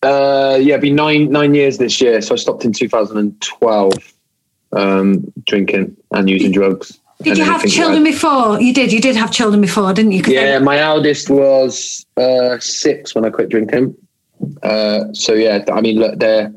[0.00, 2.20] Uh, yeah, be nine nine years this year.
[2.20, 3.92] So I stopped in 2012,
[4.72, 6.98] um, drinking and using drugs.
[7.20, 8.60] Did you have children before?
[8.60, 8.92] You did.
[8.92, 10.22] You did have children before, didn't you?
[10.26, 13.96] Yeah, my eldest was uh, six when I quit drinking.
[14.62, 16.52] Uh, so yeah, I mean, look, they're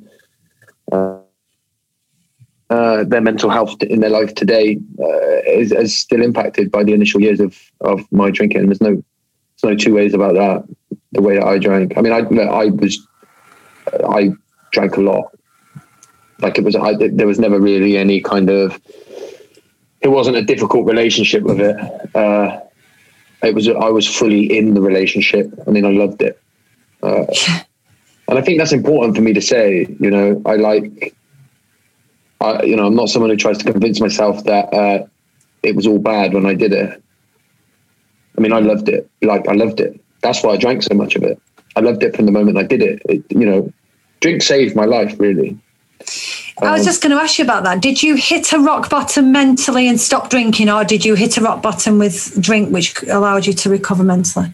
[2.71, 6.83] uh, uh, their mental health in their life today uh, is, is, still impacted by
[6.83, 8.65] the initial years of, of my drinking.
[8.65, 9.03] There's no
[9.61, 10.63] there's no two ways about that.
[11.11, 11.97] The way that I drank.
[11.97, 13.05] I mean, I I was
[14.07, 14.31] I
[14.71, 15.25] drank a lot.
[16.39, 18.79] Like it was, I, there was never really any kind of.
[19.99, 22.15] It wasn't a difficult relationship with it.
[22.15, 22.59] Uh,
[23.43, 23.67] it was.
[23.67, 25.51] I was fully in the relationship.
[25.67, 26.41] I mean, I loved it.
[27.03, 27.25] Uh,
[28.27, 29.85] and I think that's important for me to say.
[29.99, 31.15] You know, I like
[32.41, 35.05] I, you know, I'm not someone who tries to convince myself that uh,
[35.63, 37.01] it was all bad when I did it.
[38.37, 39.09] I mean, I loved it.
[39.21, 39.99] Like I loved it.
[40.21, 41.39] That's why I drank so much of it.
[41.75, 43.01] I loved it from the moment I did it.
[43.05, 43.71] it you know,
[44.19, 45.57] drink saved my life really.
[46.61, 47.81] I was um, just going to ask you about that.
[47.81, 51.41] Did you hit a rock bottom mentally and stop drinking, or did you hit a
[51.41, 54.53] rock bottom with drink, which allowed you to recover mentally?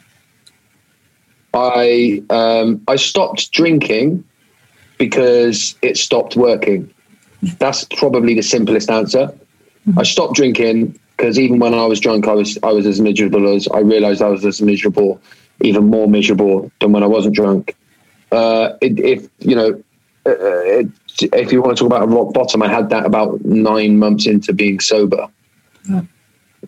[1.53, 4.23] I um, I stopped drinking
[4.97, 6.93] because it stopped working.
[7.59, 9.27] That's probably the simplest answer.
[9.87, 9.99] Mm-hmm.
[9.99, 13.53] I stopped drinking because even when I was drunk, I was I was as miserable
[13.53, 15.21] as I realized I was as miserable,
[15.61, 17.75] even more miserable than when I wasn't drunk.
[18.31, 19.83] Uh, it, if you know,
[20.25, 20.87] uh, it,
[21.33, 24.27] if you want to talk about a rock bottom, I had that about nine months
[24.27, 25.27] into being sober.
[25.89, 26.01] Yeah.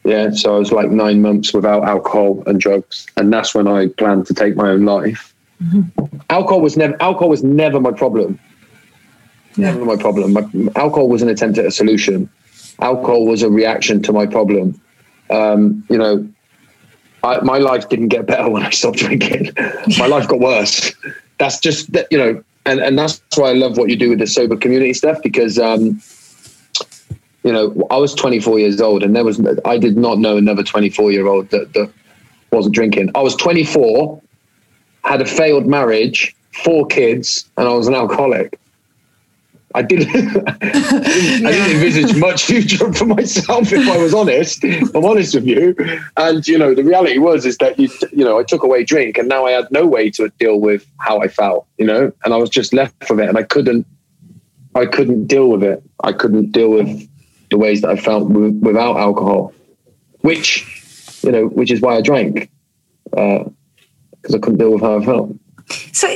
[0.06, 3.88] yeah, so I was like nine months without alcohol and drugs, and that's when I
[3.88, 5.36] planned to take my own life.
[5.62, 6.18] Mm-hmm.
[6.30, 8.40] Alcohol was never alcohol was never my problem.
[9.58, 10.34] Never my problem.
[10.34, 10.42] My,
[10.76, 12.30] alcohol was an attempt at a solution.
[12.80, 14.80] Alcohol was a reaction to my problem.
[15.30, 16.28] Um, you know,
[17.24, 19.52] I, my life didn't get better when I stopped drinking.
[19.98, 20.94] my life got worse.
[21.38, 24.20] That's just that, you know, and, and that's why I love what you do with
[24.20, 26.02] the sober community stuff because, um,
[27.44, 30.64] you know, I was 24 years old and there was, I did not know another
[30.64, 31.92] 24 year old that, that
[32.52, 33.12] wasn't drinking.
[33.16, 34.22] I was 24,
[35.04, 38.60] had a failed marriage, four kids, and I was an alcoholic.
[39.76, 40.10] I didn't,
[40.48, 44.64] I didn't envisage much future for myself, if I was honest.
[44.64, 45.76] I'm honest with you.
[46.18, 49.18] And you know, the reality was is that you, you know, I took away drink,
[49.18, 51.68] and now I had no way to deal with how I felt.
[51.78, 53.86] You know, and I was just left with it, and I couldn't,
[54.76, 55.84] I couldn't deal with it.
[56.04, 57.08] I couldn't deal with
[57.52, 59.54] the ways that I felt without alcohol,
[60.22, 62.50] which, you know, which is why I drank
[63.12, 65.36] because uh, I couldn't deal with how I felt.
[65.92, 66.08] So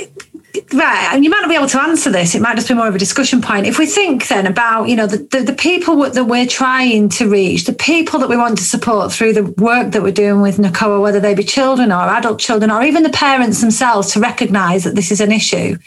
[0.73, 2.35] right and you might not be able to answer this.
[2.35, 3.65] It might just be more of a discussion point.
[3.65, 7.29] If we think then about you know the, the, the, people that we're trying to
[7.29, 10.57] reach the people that we want to support through the work that we're doing with
[10.57, 14.83] NACOA whether they be children or adult children or even the parents themselves to recognize
[14.83, 15.77] that this is an issue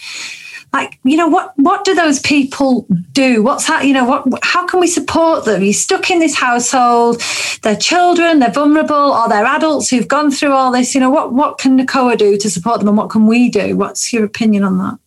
[0.76, 3.42] like you know what what do those people do?
[3.42, 5.62] What's how you know what how can we support them?
[5.62, 7.22] You're stuck in this household.
[7.62, 10.94] They're children they're vulnerable or they're adults who've gone through all this.
[10.94, 13.76] You know what what can NACOA do to support them and what can we do?
[13.76, 14.98] What's your opinion on that?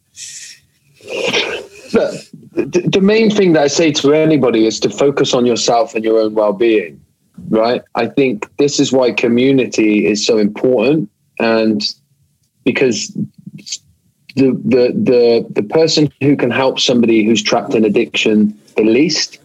[2.53, 6.19] The main thing that I say to anybody is to focus on yourself and your
[6.19, 6.99] own well-being
[7.47, 7.81] right?
[7.95, 11.81] I think this is why community is so important and
[12.65, 13.15] because
[14.35, 19.39] the, the the the person who can help somebody who's trapped in addiction the least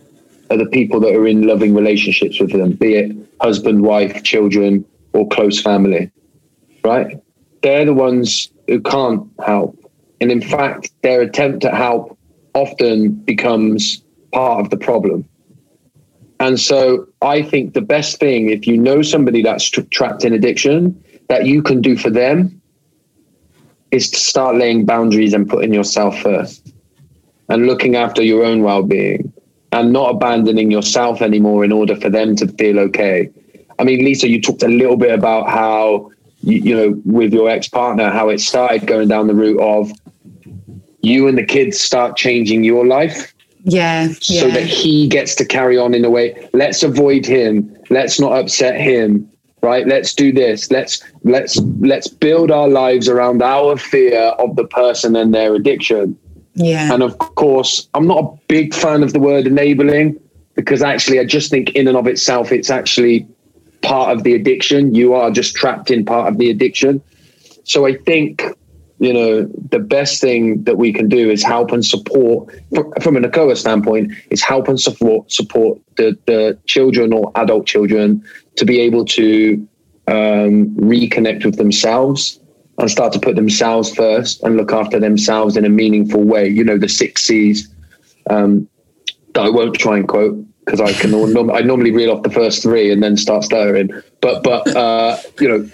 [0.50, 4.84] are the people that are in loving relationships with them, be it husband, wife, children,
[5.12, 6.10] or close family.
[6.82, 7.20] Right?
[7.62, 9.78] They're the ones who can't help.
[10.20, 12.16] And in fact, their attempt at help
[12.54, 15.28] often becomes part of the problem.
[16.40, 20.32] And so I think the best thing, if you know somebody that's tra- trapped in
[20.32, 22.60] addiction, that you can do for them
[23.94, 26.72] is to start laying boundaries and putting yourself first
[27.48, 29.32] and looking after your own well being
[29.72, 33.30] and not abandoning yourself anymore in order for them to feel okay.
[33.78, 36.10] I mean, Lisa, you talked a little bit about how,
[36.42, 39.90] you, you know, with your ex partner, how it started going down the route of
[41.04, 44.54] you and the kids start changing your life yeah, so yeah.
[44.54, 48.80] that he gets to carry on in a way let's avoid him let's not upset
[48.80, 49.30] him
[49.64, 49.86] right?
[49.86, 50.70] Let's do this.
[50.70, 56.18] Let's let's let's build our lives around our fear of the person and their addiction.
[56.56, 56.94] Yeah.
[56.94, 60.20] and of course i'm not a big fan of the word enabling
[60.54, 63.26] because actually i just think in and of itself it's actually
[63.82, 64.94] part of the addiction.
[64.94, 67.02] You are just trapped in part of the addiction.
[67.64, 68.44] So i think
[69.00, 72.54] you know, the best thing that we can do is help and support
[73.02, 78.24] from an NACOA standpoint is help and support support the, the children or adult children
[78.56, 79.68] to be able to
[80.06, 82.40] um, reconnect with themselves
[82.78, 86.48] and start to put themselves first and look after themselves in a meaningful way.
[86.48, 87.68] You know, the six C's
[88.30, 88.68] um,
[89.34, 91.14] that I won't try and quote because I can
[91.50, 93.90] I normally reel off the first three and then start stirring.
[94.20, 95.70] But but uh, you know,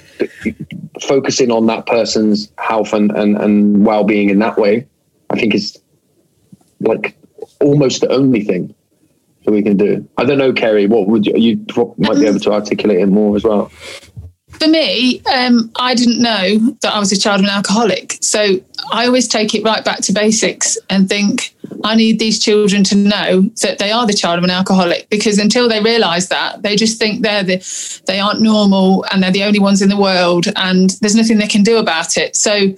[1.02, 4.86] focusing on that person's health and, and, and well being in that way,
[5.30, 5.80] I think is
[6.80, 7.16] like
[7.60, 8.74] almost the only thing
[9.44, 10.08] that we can do.
[10.16, 10.88] I don't know, Ceri.
[10.88, 11.64] What would you you
[11.98, 13.70] might be able to articulate it more as well?
[14.58, 18.18] For me, um, I didn't know that I was a child of an alcoholic.
[18.20, 18.60] So
[18.92, 22.96] I always take it right back to basics and think I need these children to
[22.96, 26.76] know that they are the child of an alcoholic because until they realize that, they
[26.76, 30.46] just think they're the, they aren't normal and they're the only ones in the world
[30.56, 32.36] and there's nothing they can do about it.
[32.36, 32.72] So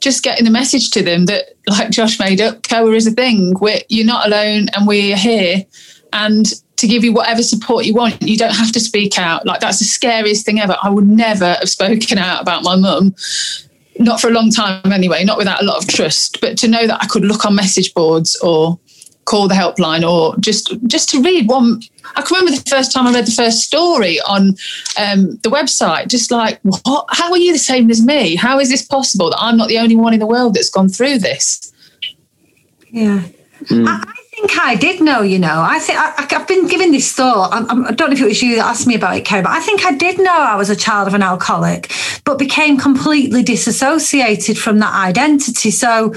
[0.00, 3.54] just getting the message to them that, like Josh made up, COA is a thing.
[3.60, 5.64] We're, you're not alone and we're here.
[6.12, 8.22] And to give you whatever support you want.
[8.22, 9.44] You don't have to speak out.
[9.44, 10.76] Like that's the scariest thing ever.
[10.82, 13.14] I would never have spoken out about my mum.
[13.98, 16.40] Not for a long time anyway, not without a lot of trust.
[16.40, 18.78] But to know that I could look on message boards or
[19.24, 21.82] call the helpline or just just to read one
[22.16, 24.54] I can remember the first time I read the first story on
[24.96, 27.06] um, the website, just like, what?
[27.10, 28.34] How are you the same as me?
[28.34, 30.88] How is this possible that I'm not the only one in the world that's gone
[30.88, 31.72] through this?
[32.90, 33.22] Yeah.
[33.64, 33.86] Mm.
[33.86, 35.60] I, think I did know, you know.
[35.60, 37.52] I think I, have been given this thought.
[37.52, 39.50] I, I, don't know if it was you that asked me about it, Ceri, but
[39.50, 41.92] I think I did know I was a child of an alcoholic,
[42.24, 45.70] but became completely disassociated from that identity.
[45.70, 46.14] So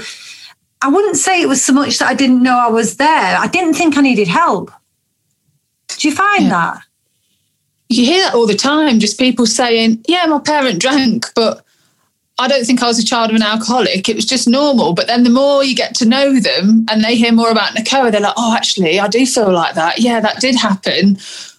[0.80, 3.36] I wouldn't say it was so much that I didn't know I was there.
[3.38, 4.70] I didn't think I needed help.
[5.88, 6.50] Do you find yeah.
[6.50, 6.82] that?
[7.88, 11.64] You hear that all the time, just people saying, Yeah, my parent drank, but
[12.38, 14.08] I don't think I was a child of an alcoholic.
[14.08, 14.94] It was just normal.
[14.94, 18.10] But then the more you get to know them and they hear more about NACOA,
[18.10, 20.00] they're like, oh, actually, I do feel like that.
[20.00, 21.18] Yeah, that did happen.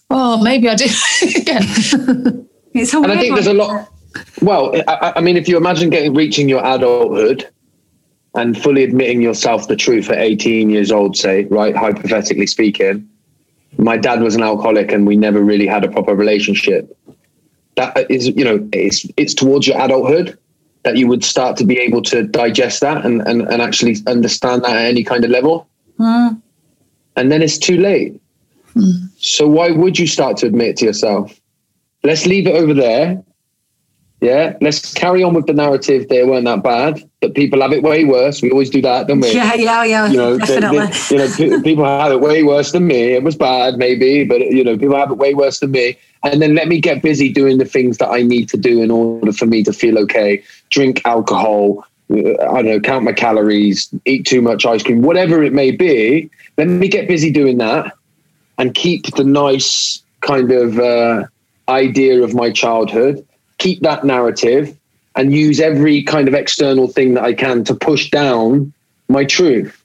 [0.10, 0.88] Oh, maybe I do.
[1.22, 1.62] yeah.
[2.74, 3.88] It's and I think there's a lot.
[4.42, 7.48] Well, I, I mean, if you imagine getting reaching your adulthood
[8.36, 13.08] and fully admitting yourself the truth at 18 years old, say, right, hypothetically speaking,
[13.78, 16.98] my dad was an alcoholic and we never really had a proper relationship.
[17.76, 20.38] That is, you know, it's it's towards your adulthood
[20.84, 24.63] that you would start to be able to digest that and, and, and actually understand
[24.63, 25.67] that at any kind of level.
[26.00, 26.41] Mm.
[27.15, 28.19] And then it's too late.
[28.76, 29.10] Mm.
[29.17, 31.39] So why would you start to admit to yourself?
[32.04, 33.24] Let's leave it over there.
[34.24, 36.08] Yeah, let's carry on with the narrative.
[36.08, 38.42] They weren't that bad, but people have it way worse.
[38.42, 39.34] We always do that, don't we?
[39.34, 40.08] Yeah, yeah, yeah.
[40.10, 40.88] You know, definitely.
[41.10, 43.14] They, they, you know, people have it way worse than me.
[43.14, 46.42] It was bad, maybe, but you know, people have it way worse than me and
[46.42, 49.34] then let me get busy doing the things that I need to do in order
[49.34, 50.42] for me to feel okay.
[50.70, 55.44] Drink alcohol, uh, I don't know, count my calories, eat too much ice cream, whatever
[55.44, 56.30] it may be.
[56.58, 57.94] Let me get busy doing that
[58.58, 61.26] and keep the nice kind of uh,
[61.68, 63.26] idea of my childhood,
[63.58, 64.78] keep that narrative,
[65.16, 68.73] and use every kind of external thing that I can to push down
[69.10, 69.84] my truth.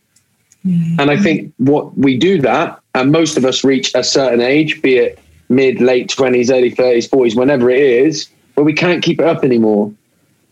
[0.66, 1.00] Mm-hmm.
[1.00, 4.82] And I think what we do that, and most of us reach a certain age,
[4.82, 5.18] be it
[5.48, 9.44] mid, late 20s, early 30s, 40s, whenever it is, but we can't keep it up
[9.44, 9.92] anymore.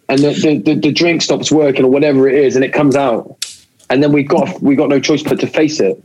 [0.08, 2.96] And the, the, the, the drink stops working or whatever it is, and it comes
[2.96, 3.44] out.
[3.90, 6.00] And then we've got, we've got no choice but to face it.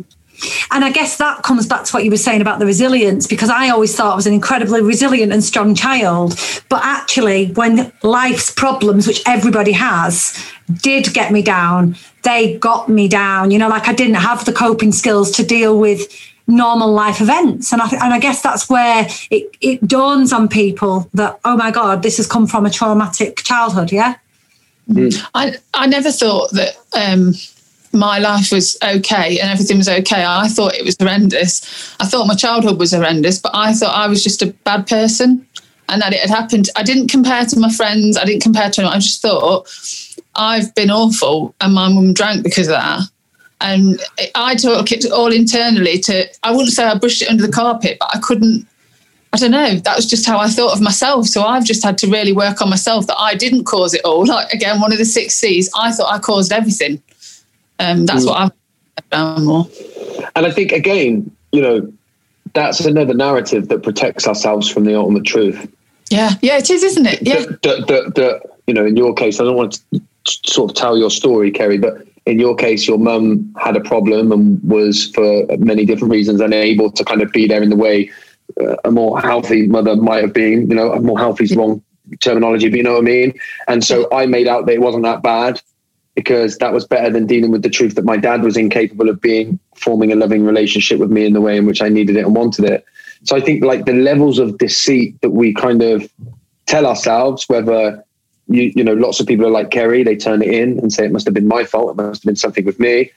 [0.71, 3.49] And I guess that comes back to what you were saying about the resilience, because
[3.49, 6.39] I always thought I was an incredibly resilient and strong child.
[6.69, 10.43] But actually, when life's problems, which everybody has,
[10.81, 13.51] did get me down, they got me down.
[13.51, 16.01] You know, like I didn't have the coping skills to deal with
[16.47, 17.71] normal life events.
[17.71, 21.71] And I, and I guess that's where it, it dawns on people that, oh my
[21.71, 23.91] God, this has come from a traumatic childhood.
[23.91, 24.15] Yeah.
[24.89, 25.25] Mm.
[25.33, 27.33] I, I never thought that um,
[27.93, 30.23] my life was okay and everything was okay.
[30.25, 31.95] I thought it was horrendous.
[31.99, 35.45] I thought my childhood was horrendous, but I thought I was just a bad person
[35.89, 36.69] and that it had happened.
[36.75, 38.17] I didn't compare to my friends.
[38.17, 38.95] I didn't compare to anyone.
[38.95, 39.69] I just thought
[40.35, 43.01] I've been awful and my mum drank because of that.
[43.59, 44.01] And
[44.33, 47.97] I took it all internally to, I wouldn't say I brushed it under the carpet,
[47.99, 48.65] but I couldn't,
[49.33, 49.75] I don't know.
[49.75, 51.27] That was just how I thought of myself.
[51.27, 54.25] So I've just had to really work on myself that I didn't cause it all.
[54.25, 57.03] Like, again, one of the six C's, I thought I caused everything.
[57.81, 58.27] Um, that's mm.
[58.27, 59.67] what I've found more.
[60.35, 61.91] And I think, again, you know,
[62.53, 65.69] that's another narrative that protects ourselves from the ultimate truth.
[66.09, 67.21] Yeah, yeah, it is, isn't it?
[67.21, 67.45] Yeah.
[67.63, 70.97] That, that, that, you know, in your case, I don't want to sort of tell
[70.97, 75.45] your story, Ceri, but in your case, your mum had a problem and was, for
[75.57, 78.11] many different reasons, unable to kind of be there in the way
[78.61, 80.69] uh, a more healthy mother might have been.
[80.69, 81.81] You know, a more healthy is wrong
[82.19, 83.33] terminology, but you know what I mean.
[83.67, 85.61] And so I made out that it wasn't that bad
[86.15, 89.21] because that was better than dealing with the truth that my dad was incapable of
[89.21, 92.25] being forming a loving relationship with me in the way in which I needed it
[92.25, 92.85] and wanted it.
[93.23, 96.11] So I think like the levels of deceit that we kind of
[96.65, 98.03] tell ourselves, whether
[98.47, 101.05] you, you know, lots of people are like Ceri, they turn it in and say
[101.05, 103.11] it must have been my fault, it must have been something with me.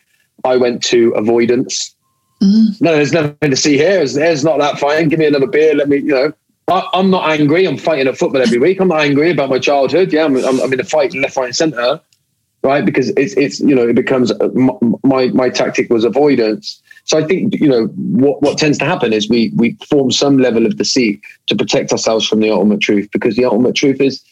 [0.45, 1.95] I went to avoidance.
[2.42, 2.80] Mm.
[2.80, 4.01] No, there's nothing to see here.
[4.01, 5.09] It's, it's not that fine.
[5.09, 5.74] Give me another beer.
[5.74, 6.32] Let me, you know.
[6.68, 7.66] I, am not angry.
[7.66, 8.80] I'm fighting a football every week.
[8.80, 10.12] I'm not angry about my childhood.
[10.12, 12.01] Yeah, I'm, I'm, I'm in a fight left, right, and centre,
[12.65, 12.85] right?
[12.85, 14.49] Because it's it's you know it becomes uh,
[15.05, 16.83] my my tactic was avoidance.
[17.05, 20.39] So I think you know what what tends to happen is we we form some
[20.39, 24.25] level of deceit to protect ourselves from the ultimate truth because the ultimate truth is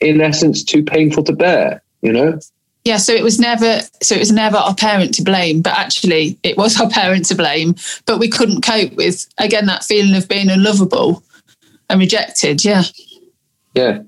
[0.00, 1.82] in essence too painful to bear.
[2.02, 2.40] You know.
[2.86, 6.38] Yeah, so it was never so it was never our parent to blame, but actually
[6.42, 7.74] it was our parent to blame.
[8.06, 11.22] But we couldn't cope with again that feeling of being unlovable
[11.90, 12.64] and rejected.
[12.64, 12.84] Yeah.
[13.74, 14.00] Yeah.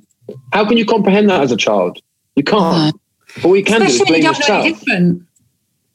[0.52, 1.98] How can you comprehend that as a child?
[2.34, 2.96] You can't.
[3.36, 3.42] No.
[3.42, 5.22] But what you can Especially do is blame yourself.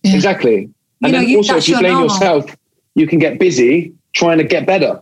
[0.03, 0.15] Yeah.
[0.15, 0.69] Exactly.
[1.03, 2.09] And you then know, also, if you blame normal.
[2.09, 2.55] yourself,
[2.95, 5.01] you can get busy trying to get better.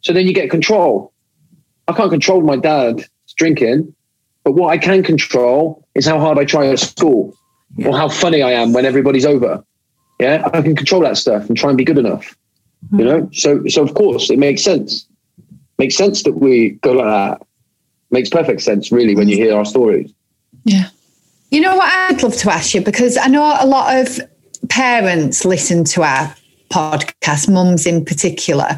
[0.00, 1.12] So then you get control.
[1.86, 3.04] I can't control my dad
[3.36, 3.94] drinking,
[4.44, 7.34] but what I can control is how hard I try at school
[7.76, 7.88] yeah.
[7.88, 9.64] or how funny I am when everybody's over.
[10.18, 12.36] Yeah, I can control that stuff and try and be good enough.
[12.86, 12.98] Mm-hmm.
[12.98, 15.06] You know, so so of course it makes sense.
[15.78, 17.46] Makes sense that we go like that.
[18.10, 20.12] Makes perfect sense, really, when you hear our stories.
[20.64, 20.88] Yeah.
[21.50, 24.20] You know what I'd love to ask you because I know a lot of
[24.68, 26.34] parents listen to our
[26.70, 28.68] podcast, mums in particular,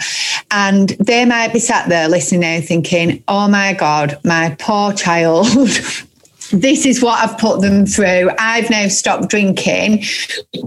[0.50, 5.46] and they might be sat there listening and thinking, oh my God, my poor child.
[6.52, 8.30] this is what I've put them through.
[8.38, 10.04] I've now stopped drinking,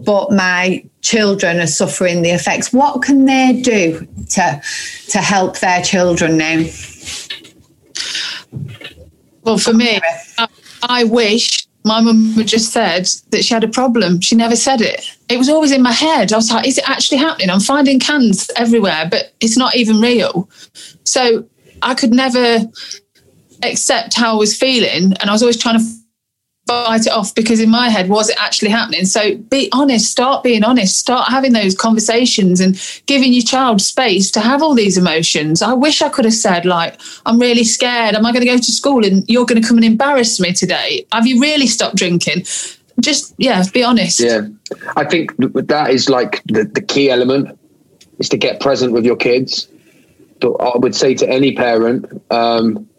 [0.03, 2.71] but my children are suffering the effects.
[2.71, 4.61] What can they do to
[5.09, 6.65] to help their children now?
[9.41, 9.99] Well, for me,
[10.83, 14.19] I wish my mum just said that she had a problem.
[14.19, 15.05] She never said it.
[15.29, 16.33] It was always in my head.
[16.33, 17.51] I was like, is it actually happening?
[17.51, 20.49] I'm finding cans everywhere, but it's not even real.
[21.03, 21.45] So
[21.83, 22.65] I could never
[23.61, 25.13] accept how I was feeling.
[25.19, 25.85] And I was always trying to
[26.67, 29.05] fight it off because in my head was it actually happening?
[29.05, 34.31] So be honest start being honest start having those conversations and giving your child space
[34.31, 35.61] to have all these emotions.
[35.61, 38.15] I wish i could have said like i'm really scared.
[38.15, 40.53] Am i going to go to school and you're going to come and embarrass me
[40.53, 41.05] today?
[41.11, 42.45] Have you really stopped drinking?
[42.99, 44.19] Just yeah be honest.
[44.19, 44.47] Yeah.
[44.95, 47.59] I think that is like the, the key element
[48.17, 49.67] is to get present with your kids.
[50.39, 52.89] But i would say to any parent um,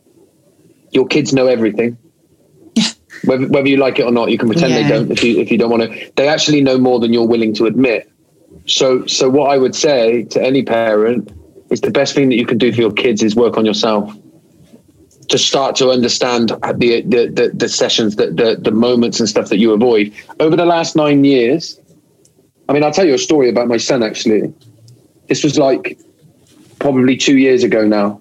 [0.93, 1.99] your kids know everything
[3.25, 4.83] whether, whether you like it or not, you can pretend yeah.
[4.83, 6.13] they don't if you if you don't want to.
[6.17, 8.11] They actually know more than you're willing to admit.
[8.67, 11.31] So so what I would say to any parent
[11.71, 14.15] is the best thing that you can do for your kids is work on yourself.
[15.31, 19.49] To start to understand the the the, the sessions, the, the the moments and stuff
[19.49, 21.81] that you avoid over the last nine years.
[22.69, 24.03] I mean, I'll tell you a story about my son.
[24.03, 24.53] Actually,
[25.29, 25.99] this was like
[26.79, 28.21] probably two years ago now.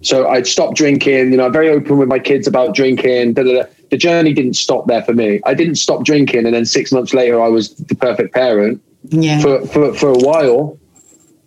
[0.00, 1.32] So I'd stopped drinking.
[1.32, 3.34] You know, I'm very open with my kids about drinking.
[3.34, 3.64] Da, da, da
[3.94, 5.40] the journey didn't stop there for me.
[5.46, 8.82] I didn't stop drinking, and then six months later, I was the perfect parent.
[9.04, 9.40] Yeah.
[9.40, 10.76] For for for a while,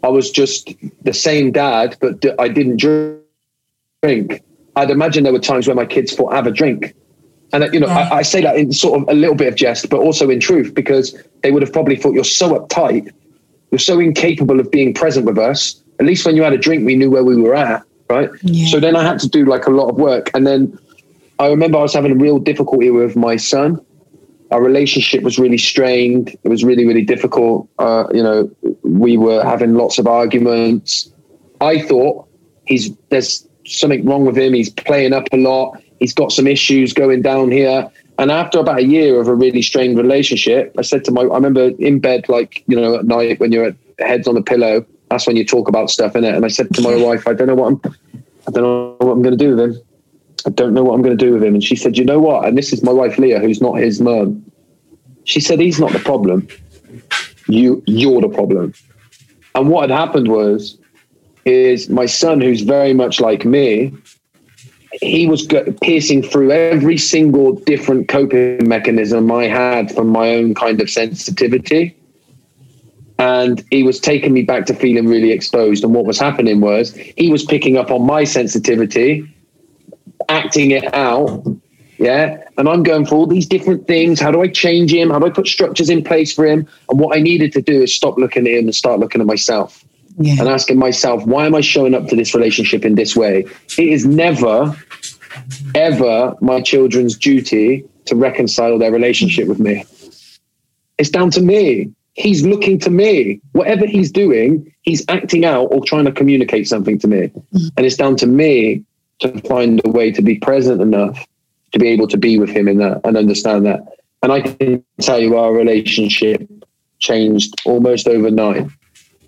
[0.02, 0.74] I was just
[1.04, 4.42] the same dad, but I didn't drink.
[4.78, 6.96] I'd imagine there were times where my kids thought, "Have a drink,"
[7.52, 8.08] and you know, yeah.
[8.14, 10.40] I, I, say that in sort of a little bit of jest, but also in
[10.40, 13.12] truth, because they would have probably thought, "You're so uptight,
[13.72, 16.86] you're so incapable of being present with us." At least when you had a drink,
[16.86, 18.30] we knew where we were at, right?
[18.42, 18.70] Yeah.
[18.70, 20.80] So then I had to do like a lot of work, and then
[21.40, 23.84] I remember I was having a real difficulty with my son.
[24.52, 26.38] Our relationship was really strained.
[26.44, 27.70] It was really, really difficult.
[27.78, 28.50] Uh, you know,
[28.84, 31.12] we were having lots of arguments.
[31.60, 32.28] I thought
[32.66, 34.54] he's there's something wrong with him.
[34.54, 35.82] He's playing up a lot.
[36.00, 37.90] He's got some issues going down here.
[38.20, 41.36] And after about a year of a really strained relationship, I said to my, I
[41.36, 44.86] remember in bed, like, you know, at night when you're at heads on the pillow,
[45.10, 46.34] that's when you talk about stuff in it.
[46.34, 47.82] And I said to my wife, I don't know what I'm,
[48.48, 49.82] I don't know what I'm going to do with him.
[50.48, 51.56] I don't know what I'm going to do with him.
[51.56, 52.46] And she said, you know what?
[52.46, 54.50] And this is my wife, Leah, who's not his mum.
[55.26, 56.48] She said, he's not the problem.
[57.50, 58.74] You, you're the problem.
[59.56, 60.78] And what had happened was,
[61.44, 63.94] is my son, who's very much like me,
[65.02, 65.46] he was
[65.82, 71.94] piercing through every single different coping mechanism I had from my own kind of sensitivity.
[73.20, 75.84] And he was taking me back to feeling really exposed.
[75.84, 79.28] And what was happening was he was picking up on my sensitivity,
[80.30, 81.46] acting it out.
[81.98, 82.44] Yeah.
[82.58, 84.20] And I'm going for all these different things.
[84.20, 85.10] How do I change him?
[85.10, 86.68] How do I put structures in place for him?
[86.90, 89.28] And what I needed to do is stop looking at him and start looking at
[89.28, 89.84] myself
[90.18, 90.36] yeah.
[90.40, 93.46] and asking myself, why am I showing up to this relationship in this way?
[93.78, 94.76] It is never,
[95.76, 99.84] ever my children's duty to reconcile their relationship with me.
[100.98, 101.92] It's down to me.
[102.14, 103.40] He's looking to me.
[103.52, 107.28] Whatever he's doing, he's acting out or trying to communicate something to me.
[107.28, 107.68] Mm-hmm.
[107.78, 108.84] And it's down to me
[109.20, 111.26] to find a way to be present enough
[111.74, 113.82] to be able to be with him in that and understand that.
[114.24, 116.48] And I can tell you our relationship
[117.00, 118.68] changed almost overnight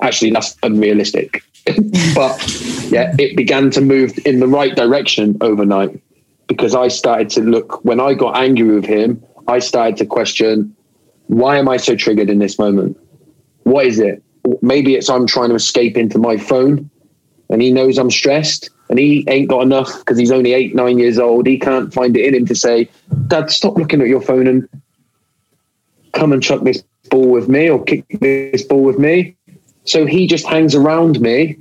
[0.02, 1.44] actually that's unrealistic.
[2.16, 2.42] but
[2.90, 6.02] yeah, it began to move in the right direction overnight
[6.48, 10.76] because I started to look when I got angry with him, I started to question
[11.28, 12.98] why am I so triggered in this moment?
[13.64, 14.24] What is it?
[14.64, 16.90] Maybe it's I'm trying to escape into my phone
[17.50, 20.98] and he knows I'm stressed and he ain't got enough because he's only eight, nine
[20.98, 21.46] years old.
[21.46, 22.90] He can't find it in him to say,
[23.28, 24.68] Dad, stop looking at your phone and
[26.14, 29.36] come and chuck this ball with me or kick this ball with me.
[29.86, 31.58] So he just hangs around me,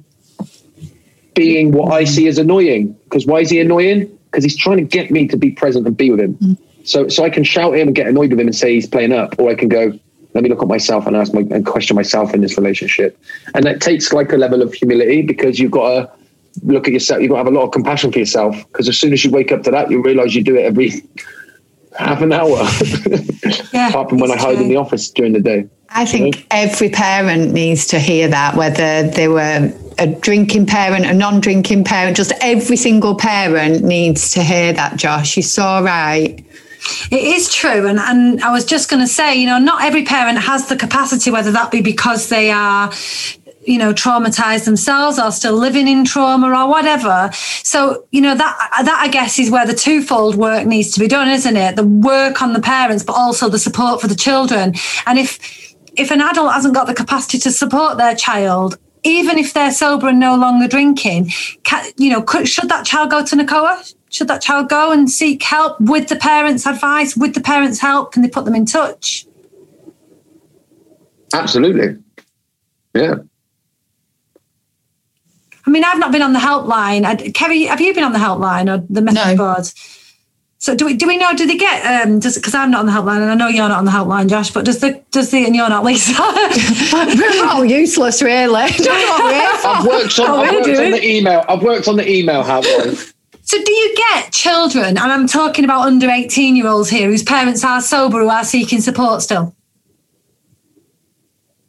[1.35, 2.93] being what I see as annoying.
[3.05, 4.07] Because why is he annoying?
[4.25, 6.35] Because he's trying to get me to be present and be with him.
[6.35, 6.59] Mm.
[6.85, 8.87] So, so I can shout at him and get annoyed with him and say he's
[8.87, 9.99] playing up, or I can go,
[10.35, 13.19] let me look at myself and ask my and question myself in this relationship.
[13.55, 16.19] And that takes like a level of humility because you've got to
[16.63, 17.21] look at yourself.
[17.21, 19.31] You've got to have a lot of compassion for yourself because as soon as you
[19.31, 20.91] wake up to that, you realize you do it every
[21.99, 22.49] half an hour.
[23.73, 24.65] yeah, Apart from when I hide true.
[24.65, 25.69] in the office during the day.
[25.91, 31.15] I think every parent needs to hear that, whether they were a drinking parent, a
[31.15, 35.37] non drinking parent, just every single parent needs to hear that, Josh.
[35.37, 36.45] You're so right.
[37.11, 37.87] It is true.
[37.87, 40.77] And, and I was just going to say, you know, not every parent has the
[40.77, 42.93] capacity, whether that be because they are
[43.67, 47.31] you know traumatized themselves or still living in trauma or whatever.
[47.33, 51.09] So you know that that i guess is where the twofold work needs to be
[51.09, 51.77] done isn't it?
[51.77, 54.75] The work on the parents but also the support for the children.
[55.07, 59.55] And if if an adult hasn't got the capacity to support their child even if
[59.55, 61.31] they're sober and no longer drinking
[61.63, 65.11] can, you know could, should that child go to NACOA should that child go and
[65.11, 68.13] seek help with the parents advice with the parents help?
[68.13, 69.27] Can they put them in touch?
[71.35, 72.03] Absolutely.
[72.95, 73.17] Yeah
[75.69, 77.05] I mean, I've not been on the helpline.
[77.05, 79.37] I, Ceri, have you been on the helpline or the message no.
[79.37, 79.75] boards?
[80.57, 81.35] So do we do we know?
[81.37, 82.21] Do they get um?
[82.21, 84.31] Does because I'm not on the helpline and I know you're not on the helpline,
[84.31, 84.51] Josh.
[84.51, 86.15] But does the does the and you're not Lisa?
[86.93, 88.55] We're all useless, really.
[88.63, 91.45] I've worked on, I've worked on the email.
[91.47, 93.13] I've worked on the email helpline.
[93.43, 94.97] So do you get children?
[94.97, 98.45] And I'm talking about under 18 year olds here whose parents are sober who are
[98.45, 99.55] seeking support still.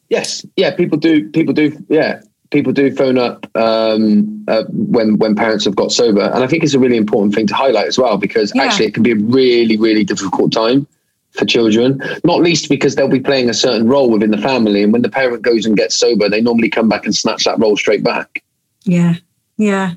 [0.07, 1.29] Yes, yeah, people do.
[1.31, 1.85] People do.
[1.89, 2.21] Yeah,
[2.51, 6.63] people do phone up um, uh, when when parents have got sober, and I think
[6.63, 8.63] it's a really important thing to highlight as well because yeah.
[8.63, 10.87] actually it can be a really really difficult time
[11.31, 12.01] for children.
[12.23, 15.09] Not least because they'll be playing a certain role within the family, and when the
[15.09, 18.43] parent goes and gets sober, they normally come back and snatch that role straight back.
[18.83, 19.15] Yeah,
[19.57, 19.93] yeah,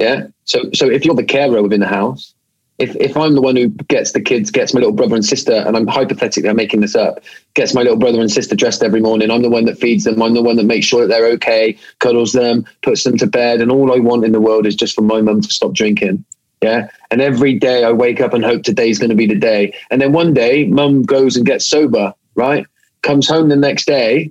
[0.00, 0.26] yeah.
[0.44, 2.34] So so if you're the carer within the house,
[2.80, 5.52] if if I'm the one who gets the kids, gets my little brother and sister,
[5.52, 7.22] and I'm hypothetically I'm making this up,
[7.54, 9.30] gets my little brother and sister dressed every morning.
[9.30, 10.22] I'm the one that feeds them.
[10.22, 13.60] I'm the one that makes sure that they're okay, cuddles them, puts them to bed,
[13.60, 16.24] and all I want in the world is just for my mum to stop drinking.
[16.62, 16.88] Yeah.
[17.10, 19.74] And every day I wake up and hope today's going to be the day.
[19.90, 22.66] And then one day, mum goes and gets sober, right?
[23.02, 24.30] Comes home the next day,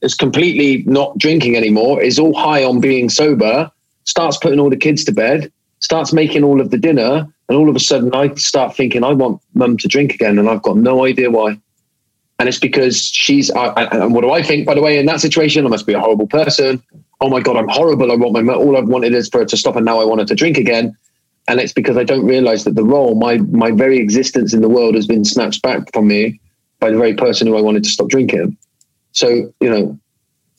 [0.00, 3.70] is completely not drinking anymore, is all high on being sober,
[4.04, 7.68] starts putting all the kids to bed, starts making all of the dinner, and all
[7.68, 10.76] of a sudden, I start thinking, I want mum to drink again, and I've got
[10.76, 11.58] no idea why.
[12.38, 15.66] And it's because she's, and what do I think, by the way, in that situation?
[15.66, 16.82] I must be a horrible person.
[17.20, 18.12] Oh my God, I'm horrible.
[18.12, 20.20] I want my, all I've wanted is for her to stop, and now I want
[20.20, 20.96] her to drink again.
[21.48, 24.68] And it's because I don't realize that the role, my, my very existence in the
[24.68, 26.38] world has been snatched back from me
[26.78, 28.56] by the very person who I wanted to stop drinking.
[29.12, 29.98] So, you know,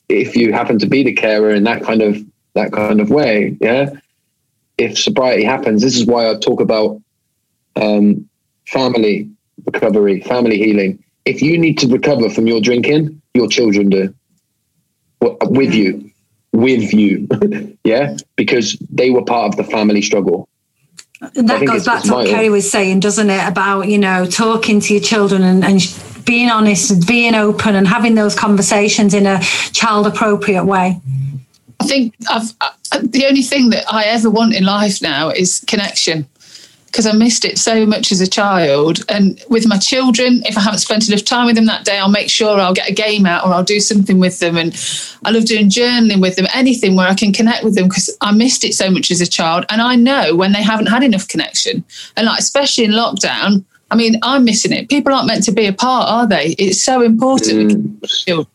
[0.08, 2.22] if you happen to be the carer in that kind of,
[2.54, 3.90] that kind of way, yeah,
[4.80, 7.00] if sobriety happens, this is why I talk about
[7.76, 8.28] um,
[8.66, 9.30] family
[9.66, 11.04] recovery, family healing.
[11.26, 14.14] If you need to recover from your drinking, your children do.
[15.20, 16.10] With you,
[16.52, 17.28] with you,
[17.84, 20.48] yeah, because they were part of the family struggle.
[21.20, 23.46] And that goes back to what Ceri was saying, doesn't it?
[23.46, 25.80] About you know talking to your children and, and
[26.24, 29.40] being honest, and being open, and having those conversations in a
[29.72, 30.98] child appropriate way.
[31.80, 35.64] I think I've, I, the only thing that I ever want in life now is
[35.66, 36.26] connection
[36.86, 39.04] because I missed it so much as a child.
[39.08, 42.10] And with my children, if I haven't spent enough time with them that day, I'll
[42.10, 44.56] make sure I'll get a game out or I'll do something with them.
[44.56, 44.74] And
[45.24, 48.32] I love doing journaling with them, anything where I can connect with them because I
[48.32, 49.66] missed it so much as a child.
[49.68, 51.84] And I know when they haven't had enough connection,
[52.16, 54.88] and like especially in lockdown, I mean, I'm missing it.
[54.88, 56.54] People aren't meant to be apart, are they?
[56.58, 57.72] It's so important,
[58.02, 58.46] mm.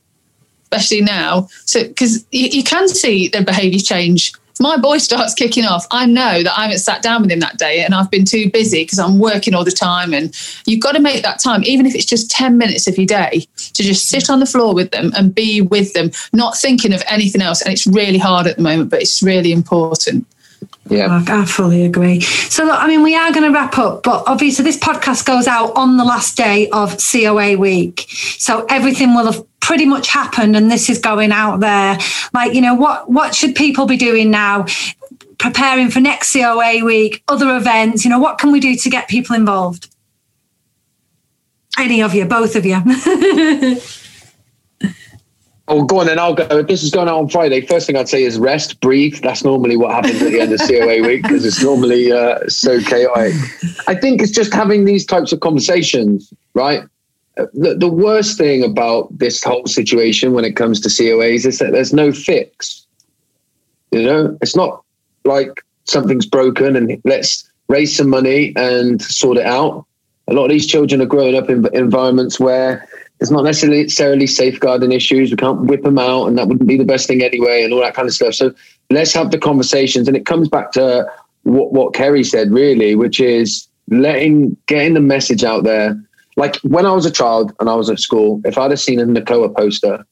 [0.71, 1.47] Especially now.
[1.65, 6.05] So because you, you can see their behaviour change my boy starts kicking off, I
[6.05, 8.83] know that I haven't sat down with him that day and I've been too busy
[8.83, 10.13] because I'm working all the time.
[10.13, 10.33] And
[10.65, 13.47] you've got to make that time, even if it's just 10 minutes of your day,
[13.73, 17.03] to just sit on the floor with them and be with them, not thinking of
[17.07, 17.61] anything else.
[17.61, 20.25] And it's really hard at the moment, but it's really important.
[20.87, 22.21] Yeah, I fully agree.
[22.21, 25.47] So, look, I mean, we are going to wrap up, but obviously, this podcast goes
[25.47, 28.05] out on the last day of COA week.
[28.37, 31.97] So, everything will have pretty much happened and this is going out there.
[32.33, 34.67] Like you know what what should people be doing now?
[35.39, 39.07] Preparing for next coa week other events you know what can we do to get
[39.07, 39.89] people involved?
[41.79, 42.75] Any of you both of you
[45.67, 46.19] Oh, go on then.
[46.19, 46.45] I'll go.
[46.51, 49.15] If this is going out on Friday, first thing I'd say is rest, breathe.
[49.23, 52.79] That's normally what happens at the end of COA week because it's normally uh, so
[52.81, 53.33] chaotic.
[53.87, 56.83] I think it's just having these types of conversations, right?
[57.53, 61.71] the, the worst thing about this whole situation when it comes to COAs is that
[61.71, 62.85] there's no fix.
[63.91, 64.83] You know, it's not
[65.23, 69.85] like something's broken and let's raise some money and sort it out.
[70.27, 72.87] A lot of these children are growing up in environments where
[73.19, 75.31] there's not necessarily safeguarding issues.
[75.31, 77.81] We can't whip them out, and that wouldn't be the best thing anyway, and all
[77.81, 78.33] that kind of stuff.
[78.33, 78.53] So
[78.89, 80.07] let's have the conversations.
[80.07, 81.09] And it comes back to
[81.43, 85.95] what, what Ceri said, really, which is letting getting the message out there
[86.37, 88.99] like when I was a child and I was at school, if I'd have seen
[88.99, 90.05] a NACOA poster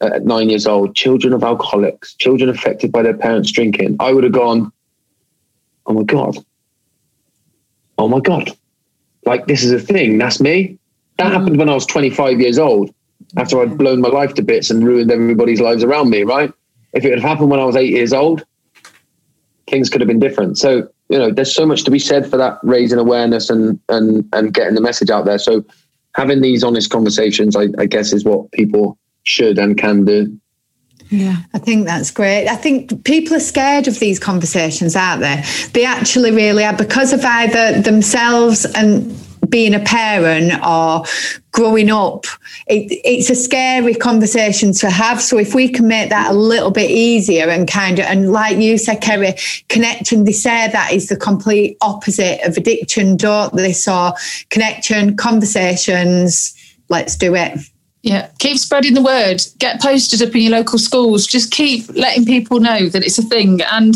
[0.00, 4.24] at nine years old, children of alcoholics, children affected by their parents drinking, I would
[4.24, 4.72] have gone,
[5.86, 6.36] oh my God.
[7.98, 8.50] Oh my God.
[9.24, 10.18] Like this is a thing.
[10.18, 10.78] That's me.
[11.18, 11.32] That mm.
[11.32, 12.94] happened when I was 25 years old
[13.36, 16.52] after I'd blown my life to bits and ruined everybody's lives around me, right?
[16.92, 18.44] If it had happened when I was eight years old,
[19.68, 20.58] things could have been different.
[20.58, 24.28] So you know, there's so much to be said for that raising awareness and and
[24.32, 25.38] and getting the message out there.
[25.38, 25.64] So
[26.14, 30.38] having these honest conversations, I, I guess, is what people should and can do.
[31.10, 32.48] Yeah, I think that's great.
[32.48, 35.44] I think people are scared of these conversations, aren't they?
[35.72, 39.14] They actually really are because of either themselves and
[39.48, 41.04] being a parent or
[41.52, 42.26] growing up,
[42.66, 45.20] it, it's a scary conversation to have.
[45.20, 48.58] So if we can make that a little bit easier and kind of, and like
[48.58, 53.72] you said, Ceri, connection, they say that is the complete opposite of addiction, don't they?
[53.72, 54.12] So
[54.50, 56.54] connection, conversations,
[56.88, 57.58] let's do it.
[58.02, 59.40] Yeah, keep spreading the word.
[59.56, 61.26] Get posters up in your local schools.
[61.26, 63.94] Just keep letting people know that it's a thing and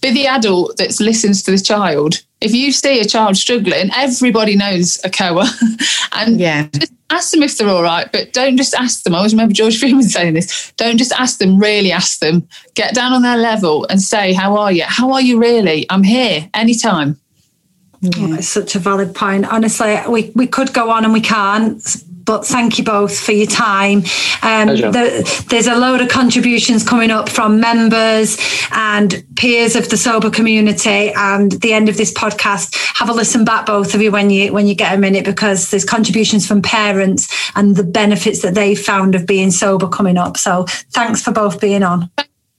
[0.00, 2.22] be the adult that listens to the child.
[2.40, 5.46] If you see a child struggling, everybody knows a COA.
[6.12, 6.68] and yeah.
[6.72, 9.14] just ask them if they're all right, but don't just ask them.
[9.14, 10.72] I always remember George Freeman saying this.
[10.76, 12.46] Don't just ask them, really ask them.
[12.74, 14.84] Get down on their level and say, How are you?
[14.84, 15.86] How are you really?
[15.90, 17.18] I'm here anytime.
[18.00, 18.10] Yeah.
[18.18, 19.44] Oh, it's such a valid point.
[19.52, 21.82] Honestly, we, we could go on and we can't
[22.28, 24.00] but thank you both for your time.
[24.42, 28.36] Um, the, there's a load of contributions coming up from members
[28.70, 31.10] and peers of the sober community.
[31.16, 34.52] And the end of this podcast, have a listen back, both of you, when you
[34.52, 38.74] when you get a minute, because there's contributions from parents and the benefits that they
[38.74, 40.36] found of being sober coming up.
[40.36, 42.10] So thanks for both being on.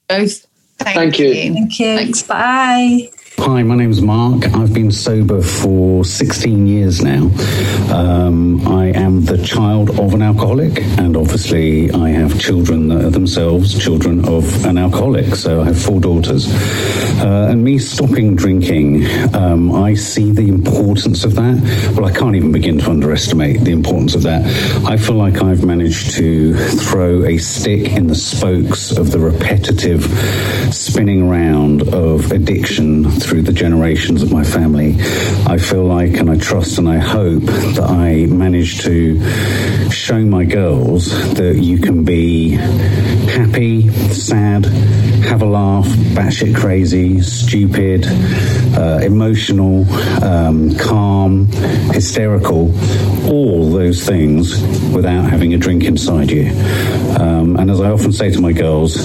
[0.08, 0.48] Both.
[0.80, 1.28] Thank, Thank you.
[1.28, 1.54] you.
[1.54, 1.96] Thank you.
[1.96, 2.24] Thanks.
[2.24, 3.12] Bye.
[3.42, 4.54] Hi, my name's Mark.
[4.54, 7.32] I've been sober for 16 years now.
[7.90, 13.10] Um, I am the child of an alcoholic, and obviously, I have children that are
[13.10, 15.36] themselves children of an alcoholic.
[15.36, 16.48] So I have four daughters.
[17.22, 21.94] Uh, and me stopping drinking, um, I see the importance of that.
[21.96, 24.46] Well, I can't even begin to underestimate the importance of that.
[24.86, 30.04] I feel like I've managed to throw a stick in the spokes of the repetitive
[30.74, 34.96] spinning round of addiction through the generations of my family.
[35.46, 39.22] I feel like, and I trust, and I hope that I manage to
[39.92, 48.04] show my girls that you can be happy, sad, have a laugh, batshit crazy, stupid,
[48.76, 49.86] uh, emotional,
[50.24, 51.46] um, calm,
[51.92, 52.74] hysterical,
[53.30, 54.60] all those things
[54.92, 56.50] without having a drink inside you.
[57.20, 58.98] Um, and as I often say to my girls,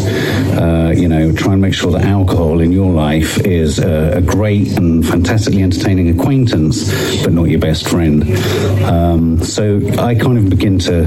[0.57, 3.79] uh, you know, try and make sure that alcohol in your life is
[4.15, 6.89] a great and fantastically entertaining acquaintance,
[7.25, 8.23] but not your best friend.
[8.85, 11.05] Um, so I kind of begin to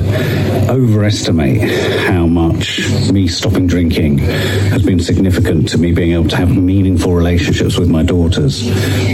[0.70, 1.62] overestimate
[2.10, 2.82] how much
[3.12, 7.90] me stopping drinking has been significant to me being able to have meaningful relationships with
[7.90, 8.68] my daughters.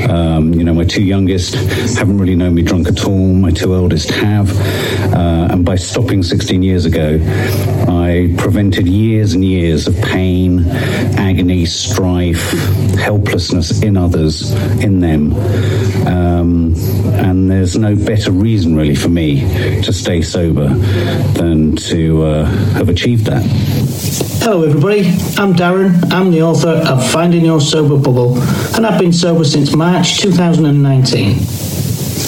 [0.10, 1.54] Um, you know, my two youngest
[1.96, 3.34] haven't really known me drunk at all.
[3.34, 4.50] My two eldest have.
[5.14, 7.20] Uh, and by stopping 16 years ago,
[7.88, 12.52] I prevented years and years of pain, agony, strife,
[12.98, 15.34] helplessness in others, in them.
[16.08, 16.74] Um,
[17.14, 19.42] and there's no better reason, really, for me
[19.82, 23.44] to stay sober than to uh, have achieved that.
[24.42, 25.02] Hello, everybody.
[25.38, 26.12] I'm Darren.
[26.12, 28.38] I'm the author of Finding Your Sober Bubble,
[28.76, 31.38] and I've been sober since March 2019.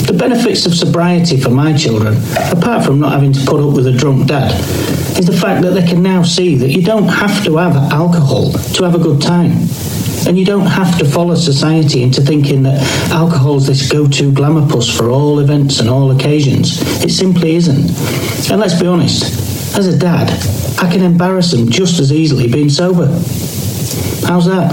[0.05, 2.15] The benefits of sobriety for my children,
[2.51, 4.51] apart from not having to put up with a drunk dad,
[5.17, 8.51] is the fact that they can now see that you don't have to have alcohol
[8.51, 9.67] to have a good time.
[10.27, 14.31] And you don't have to follow society into thinking that alcohol is this go to
[14.31, 16.81] glamour puss for all events and all occasions.
[17.03, 17.89] It simply isn't.
[18.49, 20.29] And let's be honest, as a dad,
[20.79, 23.07] I can embarrass them just as easily being sober.
[24.27, 24.71] How's that?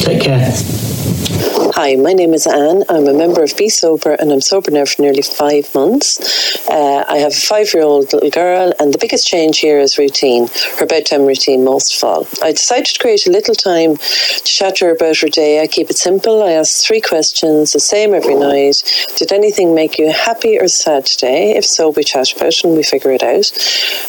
[0.00, 1.51] Take care.
[1.74, 2.84] Hi, my name is Anne.
[2.90, 6.68] I'm a member of Bee Sober and I'm sober now for nearly five months.
[6.68, 9.96] Uh, I have a five year old little girl, and the biggest change here is
[9.96, 10.48] routine,
[10.78, 12.28] her bedtime routine, most of all.
[12.42, 15.62] I decided to create a little time to chat to her about her day.
[15.62, 16.42] I keep it simple.
[16.42, 18.82] I ask three questions, the same every night.
[19.16, 21.56] Did anything make you happy or sad today?
[21.56, 23.50] If so, we chat about it and we figure it out.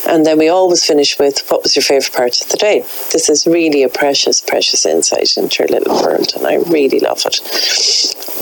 [0.09, 2.81] And then we always finish with what was your favourite part of the day?
[3.13, 7.23] This is really a precious, precious insight into her little world, and I really love
[7.25, 7.52] it.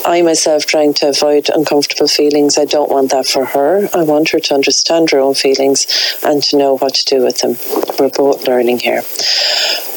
[0.05, 2.57] I myself trying to avoid uncomfortable feelings.
[2.57, 3.87] I don't want that for her.
[3.93, 5.85] I want her to understand her own feelings
[6.23, 7.57] and to know what to do with them.
[7.99, 9.03] We're both learning here.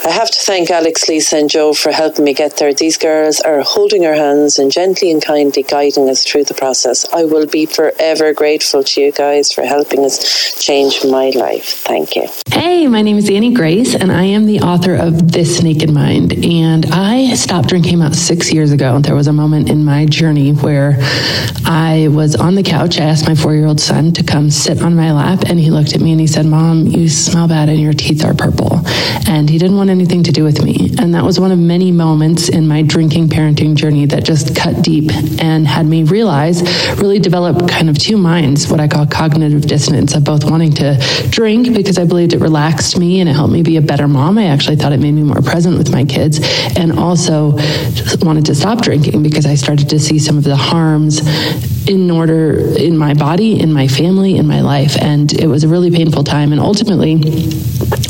[0.06, 2.74] I have to thank Alex, Lisa, and Joe for helping me get there.
[2.74, 7.06] These girls are holding our hands and gently and kindly guiding us through the process.
[7.14, 11.82] I will be forever grateful to you guys for helping us change my life.
[11.86, 12.28] Thank you.
[12.50, 16.44] Hey, my name is Annie Grace, and I am the author of This Naked Mind.
[16.44, 19.00] And I stopped drinking about six years ago.
[19.04, 20.96] There was a moment in my journey where
[21.66, 22.98] I was on the couch.
[22.98, 25.70] I asked my four year old son to come sit on my lap, and he
[25.70, 28.80] looked at me and he said, Mom, you smell bad and your teeth are purple.
[29.28, 30.90] And he didn't want anything to do with me.
[30.98, 34.82] And that was one of many moments in my drinking parenting journey that just cut
[34.82, 36.62] deep and had me realize,
[36.96, 40.96] really develop kind of two minds, what I call cognitive dissonance of both wanting to
[41.28, 44.38] drink because I believed it relaxed me and it helped me be a better mom.
[44.38, 46.40] I actually thought it made me more present with my kids
[46.78, 47.58] and also
[48.22, 51.20] wanted to stop drinking because I started to see some of the harms
[51.86, 54.96] in order in my body, in my family, in my life.
[55.00, 56.52] And it was a really painful time.
[56.52, 57.14] And ultimately,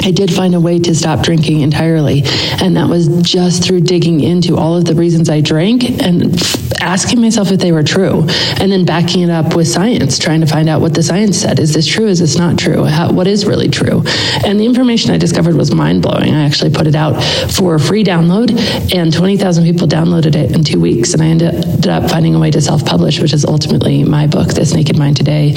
[0.02, 2.22] I did find a way to stop drinking entirely.
[2.60, 6.40] And that was just through digging into all of the reasons I drank and
[6.80, 8.26] asking myself if they were true.
[8.60, 11.58] And then backing it up with science, trying to find out what the science said.
[11.58, 12.06] Is this true?
[12.06, 12.84] Is this not true?
[12.84, 14.02] How, what is really true?
[14.44, 16.32] And the information I discovered was mind blowing.
[16.32, 17.20] I actually put it out
[17.52, 18.50] for a free download,
[18.94, 21.14] and 20,000 people downloaded it in two weeks.
[21.14, 24.48] And I ended up finding a way to self publish, which is ultimately my book,
[24.48, 25.54] This Naked Mind Today.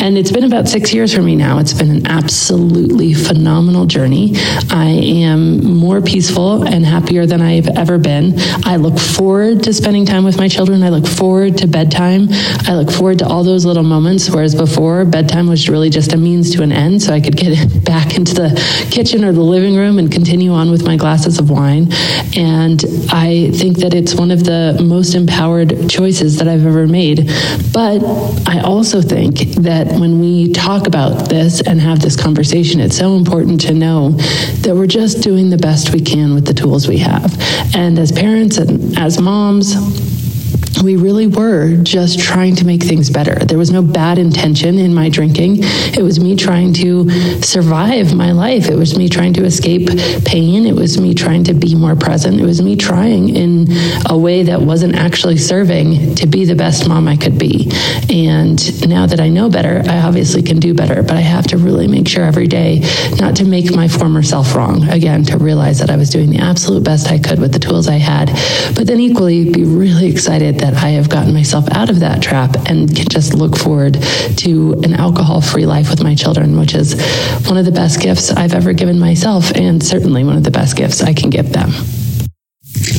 [0.00, 1.58] And it's been about six years for me now.
[1.58, 4.32] It's been an absolutely phenomenal journey.
[4.70, 8.34] I am more peaceful and happier than I've ever been.
[8.64, 10.82] I look forward to spending time with my children.
[10.82, 12.28] I look forward to bedtime.
[12.66, 16.16] I look forward to all those little moments, whereas before, bedtime was really just a
[16.16, 19.76] means to an end so I could get back into the kitchen or the living
[19.76, 21.92] room and continue on with my glasses of wine.
[22.36, 27.30] And I think that it's one of the most empowered choices that I've ever made.
[27.72, 28.02] But
[28.48, 33.16] I also think that when we talk about this and have this conversation, it's so
[33.16, 34.10] important to know
[34.62, 37.34] that we're just doing the best we can with the tools we have.
[37.74, 39.74] And as parents and as moms,
[40.82, 43.34] we really were just trying to make things better.
[43.34, 45.56] There was no bad intention in my drinking.
[45.60, 47.10] It was me trying to
[47.42, 48.68] survive my life.
[48.68, 49.88] It was me trying to escape
[50.24, 50.66] pain.
[50.66, 52.40] It was me trying to be more present.
[52.40, 53.66] It was me trying in
[54.06, 57.70] a way that wasn't actually serving to be the best mom I could be.
[58.10, 61.58] And now that I know better, I obviously can do better, but I have to
[61.58, 62.80] really make sure every day
[63.18, 64.88] not to make my former self wrong.
[64.88, 67.88] Again, to realize that I was doing the absolute best I could with the tools
[67.88, 68.28] I had,
[68.74, 72.54] but then equally be really excited that I have gotten myself out of that trap
[72.66, 73.94] and can just look forward
[74.38, 76.94] to an alcohol free life with my children, which is
[77.46, 80.76] one of the best gifts I've ever given myself and certainly one of the best
[80.76, 81.70] gifts I can give them.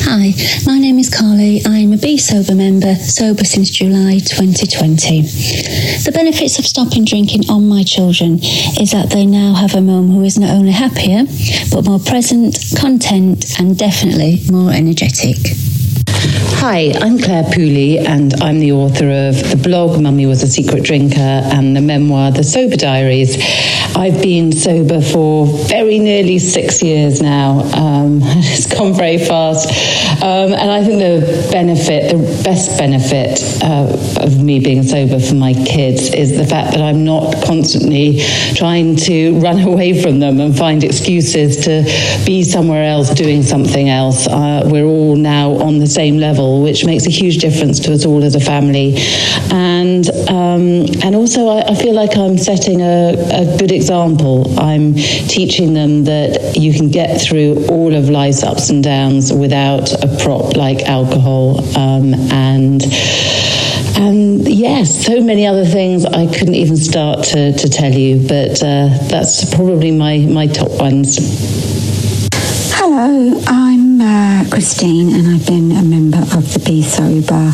[0.02, 0.32] Hi,
[0.66, 1.62] my name is Carly.
[1.64, 5.22] I'm a Bee Sober member, sober since July 2020.
[5.22, 10.10] The benefits of stopping drinking on my children is that they now have a mum
[10.10, 11.24] who is not only happier,
[11.70, 15.36] but more present, content, and definitely more energetic.
[16.22, 20.84] Hi, I'm Clare Pooley, and I'm the author of the blog Mummy Was a Secret
[20.84, 23.38] Drinker and the memoir The Sober Diaries.
[23.96, 27.60] I've been sober for very nearly six years now.
[27.74, 29.68] Um, it's gone very fast.
[30.22, 35.34] Um, and I think the benefit, the best benefit uh, of me being sober for
[35.34, 38.20] my kids is the fact that I'm not constantly
[38.54, 41.82] trying to run away from them and find excuses to
[42.26, 44.26] be somewhere else doing something else.
[44.26, 48.04] Uh, we're all now on the same level, which makes a huge difference to us
[48.04, 48.94] all as a family.
[49.52, 54.58] And um, and also, I, I, feel like I'm setting a, a good example.
[54.58, 59.92] I'm teaching them that you can get through all of life's ups and downs without
[60.02, 61.58] a prop like alcohol.
[61.76, 62.82] Um, and
[64.00, 68.62] and yes, so many other things I couldn't even start to, to tell you, but
[68.62, 71.18] uh, that's probably my, my top ones.
[72.92, 77.52] Hello, I'm uh, Christine, and I've been a member of the Bee Sober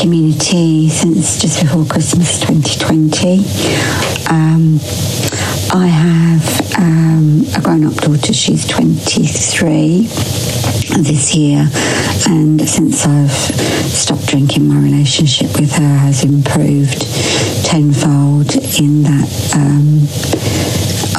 [0.00, 3.44] community since just before Christmas 2020.
[4.30, 4.80] Um,
[5.70, 10.08] I have um, a grown up daughter, she's 23
[11.02, 11.68] this year,
[12.26, 17.02] and since I've stopped drinking, my relationship with her has improved
[17.66, 20.08] tenfold in that um,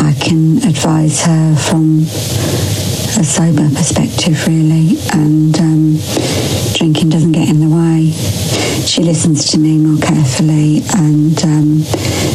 [0.03, 2.07] I can advise her from
[3.17, 5.97] a sober perspective, really, and um,
[6.73, 8.11] drinking doesn't get in the way.
[8.85, 11.83] She listens to me more carefully, and um,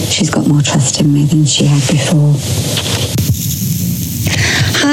[0.09, 3.02] she's got more trust in me than she had before.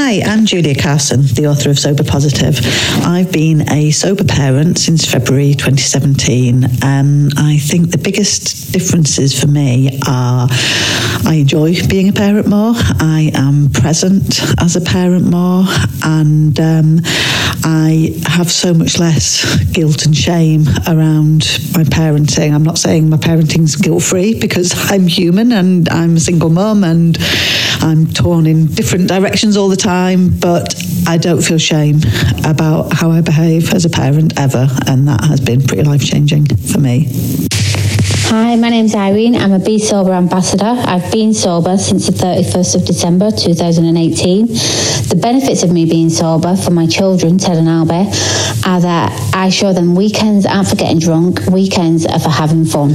[0.10, 2.60] Hi, I'm Julia Carson, the author of Sober Positive.
[3.06, 9.46] I've been a sober parent since February 2017, and I think the biggest differences for
[9.46, 15.66] me are I enjoy being a parent more, I am present as a parent more,
[16.04, 17.02] and um,
[17.64, 21.42] I have so much less guilt and shame around
[21.76, 22.52] my parenting.
[22.52, 26.84] I'm not saying my parenting's guilt free because I'm human and I'm a single mum
[26.84, 27.16] and
[27.82, 30.76] I'm torn in different directions all the time, but
[31.08, 32.02] I don't feel shame
[32.46, 34.68] about how I behave as a parent ever.
[34.88, 37.08] And that has been pretty life changing for me.
[38.30, 39.36] Hi, my name's Irene.
[39.36, 40.64] I'm a Bee Sober ambassador.
[40.64, 44.46] I've been sober since the 31st of December 2018.
[44.46, 48.14] The benefits of me being sober for my children, Ted and Albert,
[48.68, 52.94] are that I show them weekends aren't for getting drunk, weekends are for having fun.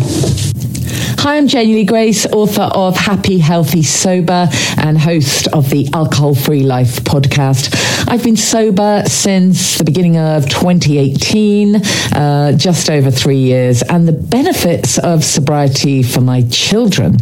[1.25, 4.47] Hi, I'm Janey Lee Grace, author of Happy, Healthy, Sober,
[4.77, 7.75] and host of the Alcohol Free Life podcast.
[8.07, 13.81] I've been sober since the beginning of 2018, uh, just over three years.
[13.81, 17.17] And the benefits of sobriety for my children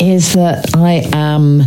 [0.00, 1.60] is that I am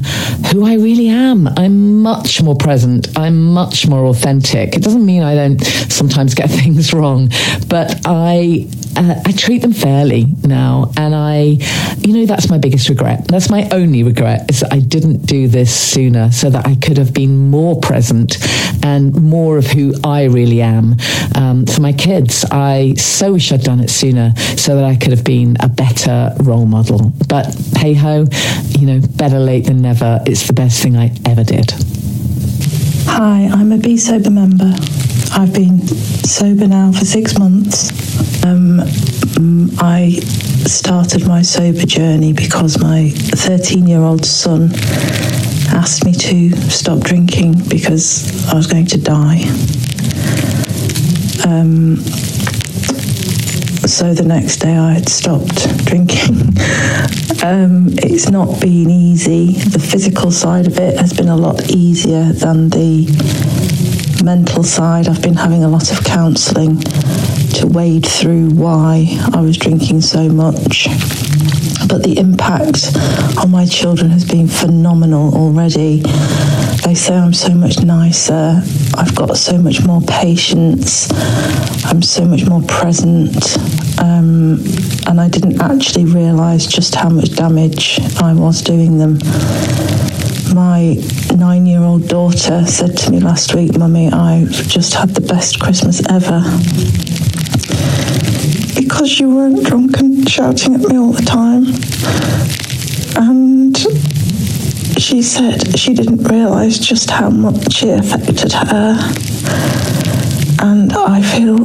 [0.52, 1.48] who I really am.
[1.58, 3.08] I'm much more present.
[3.18, 4.76] I'm much more authentic.
[4.76, 7.30] It doesn't mean I don't sometimes get things wrong,
[7.68, 11.58] but I uh, I treat them fairly now, and I,
[12.00, 13.28] you know, that's my biggest regret.
[13.28, 16.98] That's my only regret is that I didn't do this sooner, so that I could
[16.98, 18.38] have been more present
[18.84, 20.96] and more of who I really am
[21.36, 22.46] um, for my kids.
[22.52, 26.36] I so wish I'd done it sooner, so that I could have been a better
[26.42, 27.12] role model.
[27.28, 28.23] But hey ho,
[28.80, 30.20] you know, better late than never.
[30.26, 31.74] It's the best thing I ever did.
[33.08, 34.74] Hi, I'm a Bee Sober member.
[35.36, 37.90] I've been sober now for six months.
[38.44, 38.80] Um,
[39.36, 40.12] mm, I
[40.68, 44.70] started my sober journey because my 13 year old son
[45.74, 49.44] asked me to stop drinking because I was going to die.
[51.46, 51.98] Um,
[53.86, 56.36] so the next day I had stopped drinking.
[57.44, 59.54] um, it's not been easy.
[59.54, 63.06] The physical side of it has been a lot easier than the
[64.24, 65.08] mental side.
[65.08, 66.80] I've been having a lot of counselling
[67.60, 70.88] to wade through why I was drinking so much.
[71.88, 72.96] But the impact
[73.38, 76.02] on my children has been phenomenal already.
[76.86, 78.62] They say I'm so much nicer,
[78.96, 81.12] I've got so much more patience,
[81.86, 83.58] I'm so much more present,
[84.00, 84.60] um,
[85.08, 89.20] and I didn't actually realise just how much damage I was doing them.
[90.54, 90.96] My
[91.36, 95.60] nine year old daughter said to me last week, Mummy, I've just had the best
[95.60, 96.44] Christmas ever.
[98.80, 101.66] Because you weren't drunk and shouting at me all the time.
[103.16, 103.76] And
[105.04, 108.98] she said she didn't realise just how much it affected her.
[110.62, 111.60] And I feel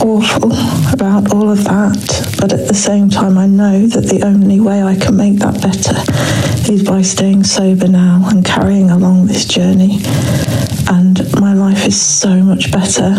[0.00, 0.52] awful
[0.92, 4.80] about all of that, but at the same time, I know that the only way
[4.80, 9.98] I can make that better is by staying sober now and carrying along this journey.
[10.88, 13.16] And my life is so much better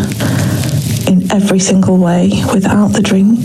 [1.12, 3.44] in every single way without the drink.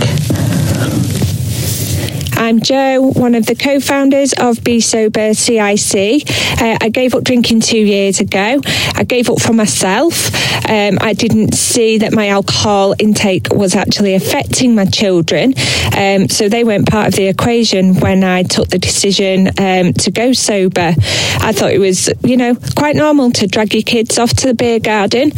[2.55, 6.23] I'm Jo, one of the co founders of Bee Sober CIC.
[6.63, 8.61] Uh, I gave up drinking two years ago.
[8.95, 10.33] I gave up for myself.
[10.71, 15.55] Um, I didn't see that my alcohol intake was actually affecting my children.
[15.99, 20.13] Um, so they weren't part of the equation when I took the decision um, to
[20.13, 20.95] go sober.
[21.41, 24.55] I thought it was, you know, quite normal to drag your kids off to the
[24.55, 25.33] beer garden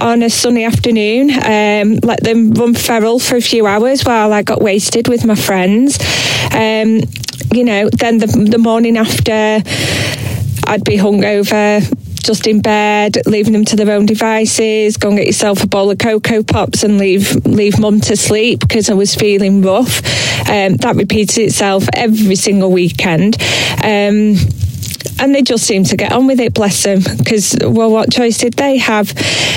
[0.00, 4.42] on a sunny afternoon, um, let them run feral for a few hours while I
[4.42, 5.98] got wasted with my friends.
[6.52, 7.00] Um,
[7.52, 9.62] you know, then the, the morning after,
[10.66, 11.82] I'd be hungover,
[12.22, 14.96] just in bed, leaving them to their own devices.
[14.96, 18.60] Go and get yourself a bowl of Coco Pops and leave leave mum to sleep
[18.60, 19.98] because I was feeling rough.
[20.48, 23.36] Um, that repeated itself every single weekend.
[23.82, 24.36] Um,
[25.18, 27.00] and they just seem to get on with it, bless them.
[27.18, 29.10] Because, well, what choice did they have?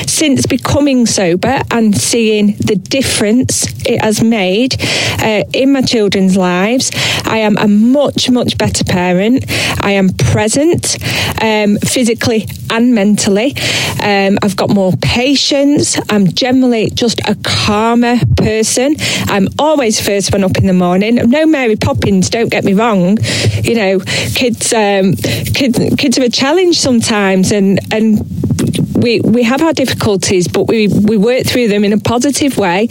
[0.07, 4.75] Since becoming sober and seeing the difference it has made
[5.21, 6.91] uh, in my children's lives,
[7.25, 9.45] I am a much, much better parent.
[9.81, 10.97] I am present
[11.41, 13.55] um, physically and mentally.
[14.01, 15.97] Um, I've got more patience.
[16.09, 18.95] I'm generally just a calmer person.
[19.27, 21.15] I'm always first one up in the morning.
[21.15, 23.17] No Mary Poppins, don't get me wrong.
[23.63, 23.99] You know,
[24.35, 24.73] kids.
[24.73, 28.19] Um, kids kids are a challenge sometimes, and and
[28.95, 32.87] we we have our difficulties, but we we work through them in a positive way,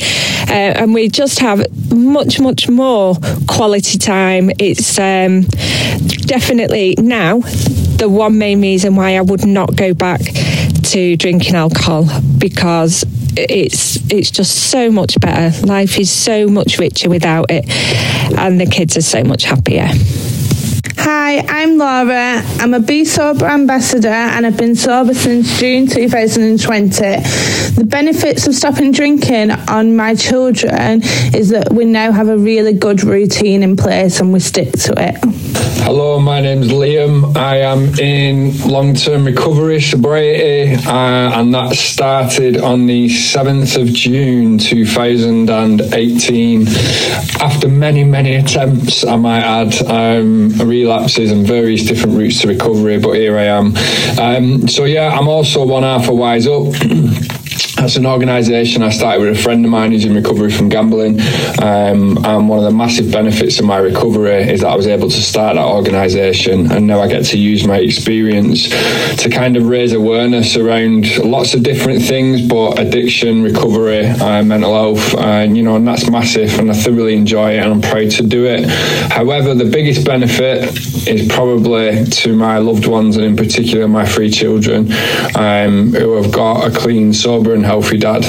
[0.48, 4.50] uh, and we just have much much more quality time.
[4.59, 5.42] It's um,
[6.26, 10.20] definitely now the one main reason why I would not go back
[10.82, 13.05] to drinking alcohol because
[13.36, 15.66] it's it's just so much better.
[15.66, 17.64] Life is so much richer without it,
[18.38, 19.88] and the kids are so much happier.
[21.05, 22.40] Hi, I'm Laura.
[22.61, 26.90] I'm a Bee Sober ambassador and I've been sober since June 2020.
[26.90, 31.03] The benefits of stopping drinking on my children
[31.34, 34.94] is that we now have a really good routine in place and we stick to
[34.96, 35.51] it.
[35.84, 37.36] Hello, my name's Liam.
[37.36, 43.88] I am in long term recovery sobriety, uh, and that started on the 7th of
[43.88, 46.68] June 2018.
[47.40, 53.00] After many, many attempts, I might add, um, relapses and various different routes to recovery,
[53.00, 53.74] but here I am.
[54.20, 56.72] Um, so, yeah, I'm also one half a Wise Up.
[57.82, 61.20] That's an organisation I started with a friend of mine who's in recovery from gambling.
[61.60, 65.08] Um, and one of the massive benefits of my recovery is that I was able
[65.08, 66.70] to start that organisation.
[66.70, 68.68] And now I get to use my experience
[69.20, 74.74] to kind of raise awareness around lots of different things, but addiction, recovery, uh, mental
[74.74, 76.56] health, and you know, and that's massive.
[76.60, 78.64] And I thoroughly enjoy it and I'm proud to do it.
[79.10, 80.72] However, the biggest benefit
[81.08, 84.92] is probably to my loved ones and in particular my three children
[85.34, 88.24] um, who have got a clean, sober, and healthy dad.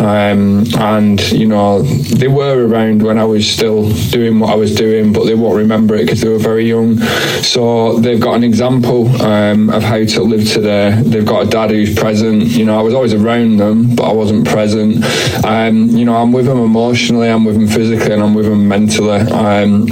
[0.00, 4.74] Um, and, you know, they were around when I was still doing what I was
[4.74, 6.98] doing, but they won't remember it because they were very young.
[7.42, 10.98] So they've got an example um, of how to live today.
[11.04, 12.44] They've got a dad who's present.
[12.44, 15.04] You know, I was always around them, but I wasn't present.
[15.44, 18.66] Um, you know, I'm with them emotionally, I'm with them physically, and I'm with them
[18.66, 19.20] mentally.
[19.30, 19.88] Um,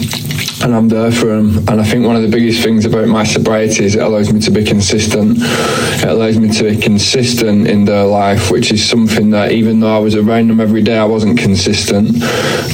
[0.64, 1.58] and I'm there for them.
[1.68, 4.40] And I think one of the biggest things about my sobriety is it allows me
[4.40, 5.36] to be consistent.
[5.38, 9.94] It allows me to be consistent in their life, which is something that even though
[9.94, 12.16] I was around them every day, I wasn't consistent,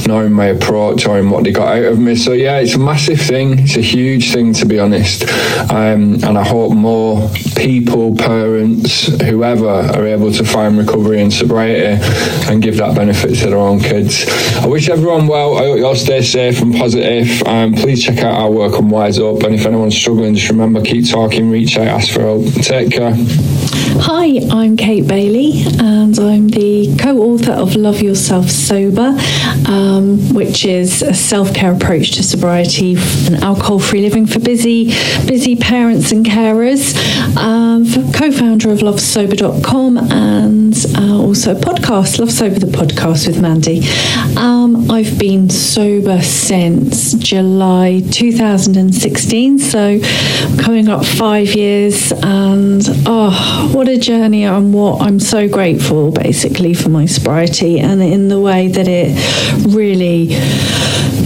[0.07, 2.15] nor in my approach or in what they got out of me.
[2.15, 3.59] So yeah, it's a massive thing.
[3.59, 5.23] It's a huge thing to be honest.
[5.69, 12.01] Um, and I hope more people, parents, whoever are able to find recovery and sobriety
[12.49, 14.25] and give that benefit to their own kids.
[14.59, 15.57] I wish everyone well.
[15.57, 17.43] I hope you all stay safe and positive.
[17.43, 19.41] Um, please check out our work on Wise Up.
[19.43, 22.45] And if anyone's struggling, just remember keep talking, reach out, ask for help.
[22.53, 23.15] Take care.
[23.73, 29.17] Hi, I'm Kate Bailey, and I'm the co author of Love Yourself Sober,
[29.67, 32.95] um, which is a self care approach to sobriety
[33.27, 34.87] and alcohol free living for busy,
[35.25, 36.95] busy parents and carers.
[37.37, 43.41] Um, co founder of lovesober.com and uh, also a podcast, Love Sober the podcast with
[43.41, 43.81] Mandy.
[44.37, 49.99] Um, I've been sober since July 2016, so
[50.61, 56.73] coming up five years, and oh, what a journey and what I'm so grateful basically
[56.73, 59.15] for my sobriety and in the way that it
[59.67, 60.29] really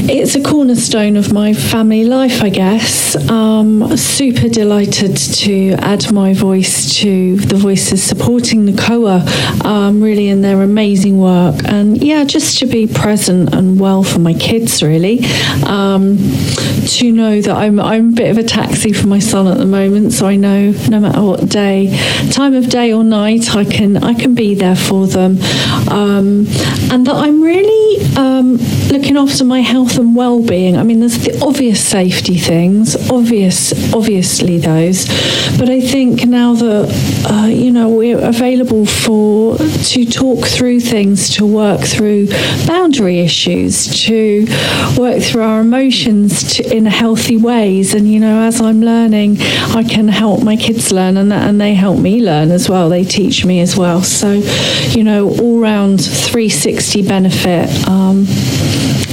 [0.08, 3.16] it's a cornerstone of my family life, I guess.
[3.30, 9.26] Um, super delighted to add my voice to the voices supporting the COA,
[9.68, 11.56] um, really in their amazing work.
[11.66, 15.26] And yeah, just to be present and well for my kids, really.
[15.66, 16.18] Um,
[16.88, 19.66] to know that I'm, I'm a bit of a taxi for my son at the
[19.66, 21.97] moment, so I know no matter what day,
[22.32, 25.38] time of day or night, I can I can be there for them,
[25.89, 26.45] um,
[26.91, 28.58] and that I'm really um,
[28.89, 30.78] looking after my health and well-being.
[30.78, 35.06] I mean, there's the obvious safety things, obvious, obviously those,
[35.58, 41.30] but I think now that uh, you know we're available for to talk through things,
[41.36, 42.28] to work through
[42.66, 44.46] boundary issues, to
[44.98, 49.84] work through our emotions to, in healthy ways, and you know, as I'm learning, I
[49.84, 52.89] can help my kids learn, and and they help me learn as well.
[52.89, 54.02] They teach me as well.
[54.04, 54.32] So,
[54.89, 57.70] you know, all round 360 benefit.
[57.88, 58.26] Um,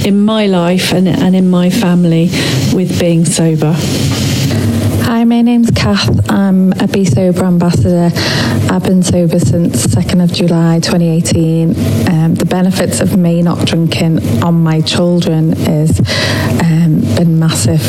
[0.05, 2.25] in my life and, and in my family
[2.73, 3.73] with being sober.
[5.03, 6.29] Hi, my name's Kath.
[6.29, 8.09] I'm a Bee Sober ambassador.
[8.69, 11.69] I've been sober since 2nd of July 2018.
[12.09, 15.99] Um, the benefits of me not drinking on my children has
[16.63, 17.83] um, been massive.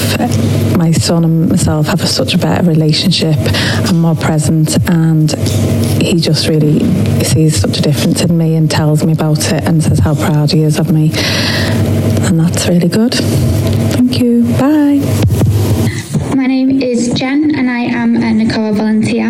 [0.77, 3.37] My son and myself have a, such a better relationship.
[3.89, 5.33] I'm more present, and
[6.01, 6.81] he just really
[7.25, 10.53] sees such a difference in me and tells me about it and says how proud
[10.53, 11.11] he is of me.
[12.27, 13.15] And that's really good.
[13.15, 14.43] Thank you.
[14.59, 15.01] Bye.
[16.37, 19.29] My name is Jen, and I am a NACOA volunteer.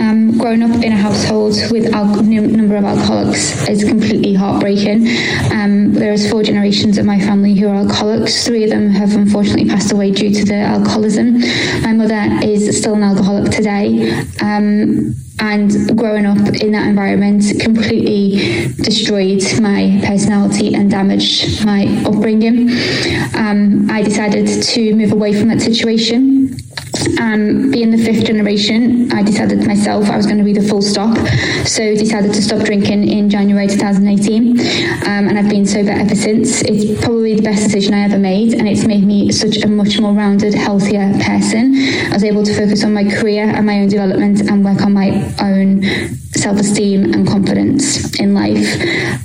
[0.00, 5.06] Um, growing up in a household with a number of alcoholics is completely heartbreaking.
[5.52, 8.44] Um, there is four generations of my family who are alcoholics.
[8.44, 11.40] Three of them have unfortunately passed away due to their alcoholism.
[11.82, 14.10] My mother is still an alcoholic today.
[14.40, 22.70] Um, and growing up in that environment completely destroyed my personality and damaged my upbringing.
[23.34, 26.55] Um, I decided to move away from that situation.
[27.20, 30.82] Um, being the fifth generation, I decided myself I was going to be the full
[30.82, 31.16] stop.
[31.66, 36.62] So decided to stop drinking in January 2018, um, and I've been sober ever since.
[36.62, 40.00] It's probably the best decision I ever made, and it's made me such a much
[40.00, 41.74] more rounded, healthier person.
[42.10, 44.92] I was able to focus on my career and my own development and work on
[44.92, 45.82] my own
[46.32, 48.80] self esteem and confidence in life.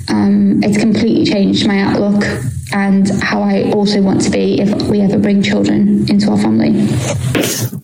[0.08, 2.24] Um, it's completely changed my outlook
[2.72, 6.86] and how I also want to be if we ever bring children into our family.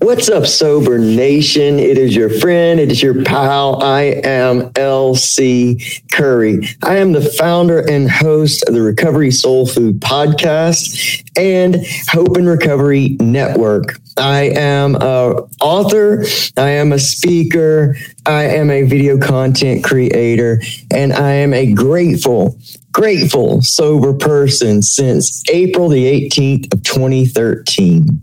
[0.00, 1.78] What's up, Sober Nation?
[1.78, 3.82] It is your friend, it is your pal.
[3.82, 6.66] I am LC Curry.
[6.82, 12.48] I am the founder and host of the Recovery Soul Food podcast and Hope and
[12.48, 14.00] Recovery Network.
[14.16, 16.24] I am a author,
[16.56, 20.60] I am a speaker, I am a video content creator,
[20.90, 22.58] and I am a grateful
[22.98, 28.20] grateful sober person since April the 18th of 2013.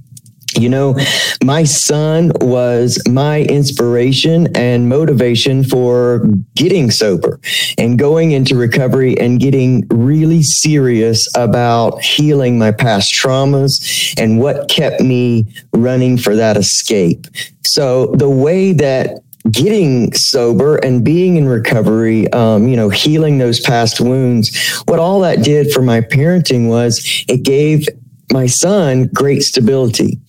[0.57, 0.97] You know,
[1.43, 7.39] my son was my inspiration and motivation for getting sober
[7.78, 14.69] and going into recovery and getting really serious about healing my past traumas and what
[14.69, 17.28] kept me running for that escape.
[17.63, 23.59] So, the way that getting sober and being in recovery, um, you know, healing those
[23.59, 27.87] past wounds, what all that did for my parenting was it gave
[28.31, 30.19] my son great stability.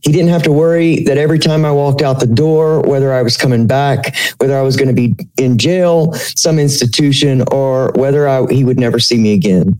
[0.00, 3.22] He didn't have to worry that every time I walked out the door, whether I
[3.22, 8.28] was coming back, whether I was going to be in jail, some institution, or whether
[8.28, 9.78] I, he would never see me again.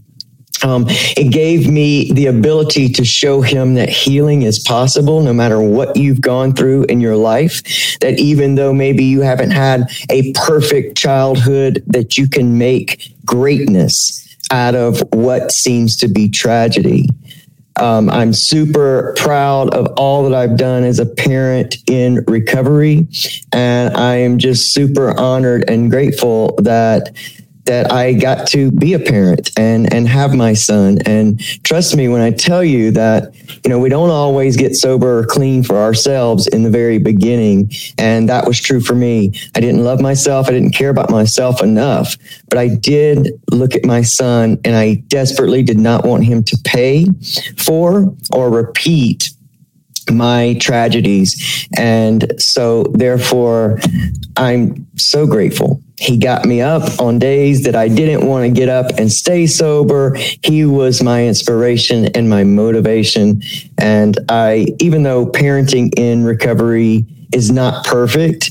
[0.63, 5.61] Um, it gave me the ability to show him that healing is possible no matter
[5.61, 7.63] what you've gone through in your life.
[8.01, 14.23] That even though maybe you haven't had a perfect childhood, that you can make greatness
[14.51, 17.09] out of what seems to be tragedy.
[17.79, 23.07] Um, I'm super proud of all that I've done as a parent in recovery.
[23.53, 27.15] And I am just super honored and grateful that
[27.67, 30.99] that I got to be a parent and and have my son.
[31.05, 33.35] And trust me when I tell you that
[33.65, 37.71] you know we don't always get sober or clean for ourselves in the very beginning,
[37.99, 39.33] and that was true for me.
[39.55, 40.49] I didn't love myself.
[40.49, 42.17] I didn't care about myself enough,
[42.49, 46.59] but I did look at my son, and I desperately did not want him to
[46.65, 47.07] pay
[47.57, 49.31] for or repeat
[50.11, 51.69] my tragedies.
[51.77, 53.79] And so, therefore,
[54.37, 55.83] I'm so grateful.
[55.99, 59.47] He got me up on days that I didn't want to get up and stay
[59.47, 60.17] sober.
[60.43, 63.43] He was my inspiration and my motivation.
[63.79, 68.51] And I, even though parenting in recovery is not perfect,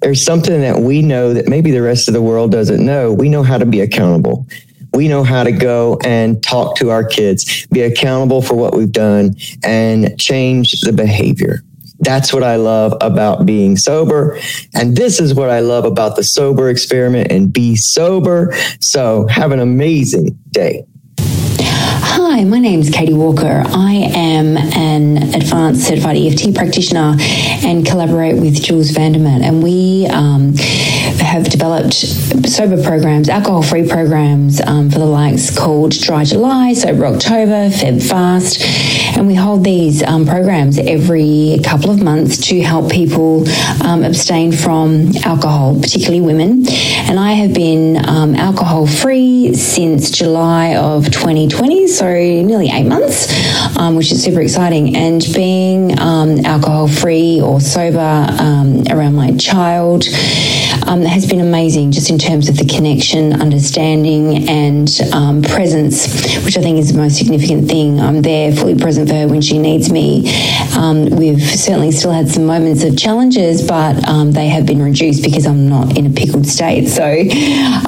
[0.00, 3.12] there's something that we know that maybe the rest of the world doesn't know.
[3.12, 4.46] We know how to be accountable
[4.92, 8.92] we know how to go and talk to our kids, be accountable for what we've
[8.92, 11.62] done, and change the behavior.
[12.00, 14.38] That's what I love about being sober.
[14.74, 18.54] And this is what I love about the sober experiment and Bee Sober.
[18.80, 20.86] So have an amazing day.
[22.12, 23.62] Hi, my name is Katie Walker.
[23.66, 29.42] I am an advanced certified EFT practitioner and collaborate with Jules Vanderman.
[29.42, 30.54] And we um,
[31.20, 37.06] have developed sober programs, alcohol free programs um, for the likes called Dry July, Sober
[37.06, 38.60] October, Feb Fast.
[39.20, 43.46] And we hold these um, programs every couple of months to help people
[43.84, 46.66] um, abstain from alcohol, particularly women.
[46.66, 53.76] And I have been um, alcohol free since July of 2020, so nearly eight months,
[53.76, 54.96] um, which is super exciting.
[54.96, 60.06] And being um, alcohol free or sober around my child
[60.98, 66.06] has been amazing just in terms of the connection, understanding, and um, presence,
[66.44, 68.00] which I think is the most significant thing.
[68.00, 70.28] I'm there fully present for her when she needs me.
[70.76, 75.22] Um, we've certainly still had some moments of challenges, but um, they have been reduced
[75.22, 76.88] because I'm not in a pickled state.
[76.88, 77.04] So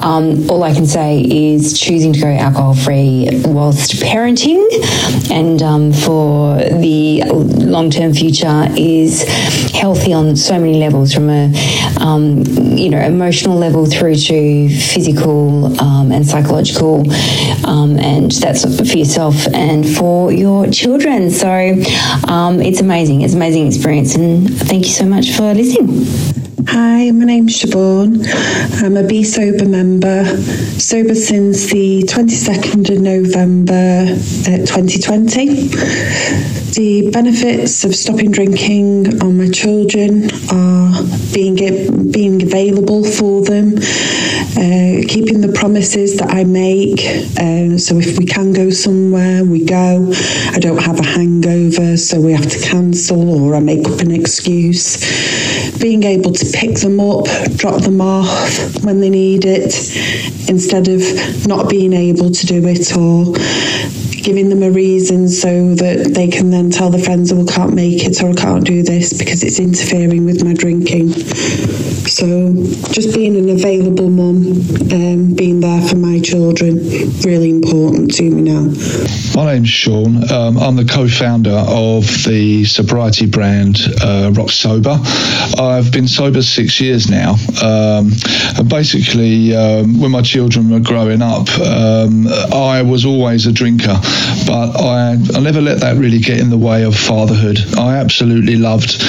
[0.01, 4.63] um, all I can say is choosing to go alcohol free whilst parenting
[5.29, 9.23] and um, for the long term future is
[9.73, 11.51] healthy on so many levels from a,
[11.99, 12.43] um,
[12.77, 17.01] you know, emotional level through to physical um, and psychological,
[17.65, 21.29] um, and that's for yourself and for your children.
[21.31, 21.49] So
[22.27, 23.21] um, it's amazing.
[23.21, 26.05] It's an amazing experience, and thank you so much for listening.
[26.67, 28.25] Hi, my name's Siobhan.
[28.83, 30.25] I'm a Bee Sober member,
[30.79, 34.05] sober since the 22nd of November
[34.47, 36.62] uh, 2020.
[36.73, 41.55] The benefits of stopping drinking on my children are being
[42.09, 46.99] being available for them, uh, keeping the promises that I make.
[47.37, 50.11] Uh, so if we can go somewhere, we go.
[50.51, 54.09] I don't have a hangover, so we have to cancel, or I make up an
[54.09, 54.97] excuse.
[55.79, 57.25] Being able to pick them up,
[57.55, 59.75] drop them off when they need it,
[60.49, 61.01] instead of
[61.45, 63.35] not being able to do it or
[64.23, 67.73] giving them a reason so that they can then tell the friends, oh, I can't
[67.73, 71.13] make it or I can't do this because it's interfering with my drinking.
[72.07, 72.53] So
[72.91, 74.45] just being an available mum,
[74.91, 76.77] um, being there for my children,
[77.23, 78.73] really important to me now.
[79.35, 80.29] My name's Sean.
[80.31, 84.99] Um, I'm the co-founder of the sobriety brand uh, Rock Sober.
[85.57, 87.35] I've been sober six years now.
[87.63, 88.11] Um,
[88.57, 93.99] and basically, um, when my children were growing up, um, I was always a drinker
[94.45, 97.59] but I, I never let that really get in the way of fatherhood.
[97.77, 98.99] I absolutely loved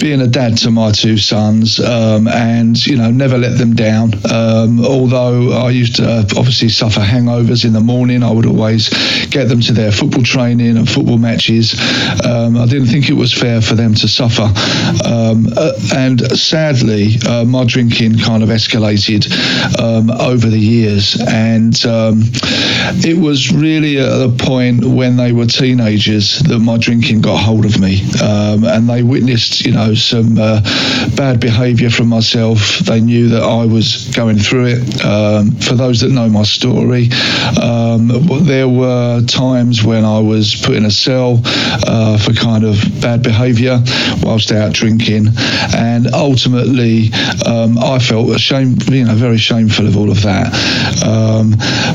[0.00, 1.80] being a dad to my two sons
[2.18, 4.12] um, and, you know, never let them down.
[4.32, 8.88] Um, although I used to obviously suffer hangovers in the morning, I would always
[9.26, 11.74] get them to their football training and football matches.
[12.24, 14.48] Um, I didn't think it was fair for them to suffer.
[15.04, 19.28] Um, uh, and sadly, uh, my drinking kind of escalated
[19.80, 21.20] um, over the years.
[21.20, 22.22] And um,
[23.04, 27.64] it was really at a point when they were teenagers that my drinking got hold
[27.64, 30.60] of me, and they witnessed, you know, some uh,
[31.16, 32.78] bad behaviour from myself.
[32.78, 35.04] They knew that I was going through it.
[35.04, 37.08] Um, for those that know my story,
[37.60, 38.06] um,
[38.46, 43.24] there were times when I was put in a cell uh, for kind of bad
[43.24, 43.82] behaviour
[44.22, 45.26] whilst out drinking,
[45.74, 47.10] and ultimately
[47.44, 50.54] um, I felt ashamed, you know, very shameful of all of that.
[51.04, 51.50] Um,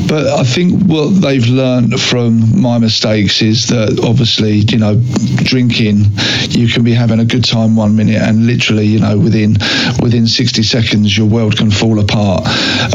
[0.07, 5.01] but I think what they've learned from my mistakes is that obviously, you know,
[5.43, 6.03] drinking,
[6.49, 9.55] you can be having a good time one minute and literally, you know, within
[10.01, 12.43] within 60 seconds your world can fall apart.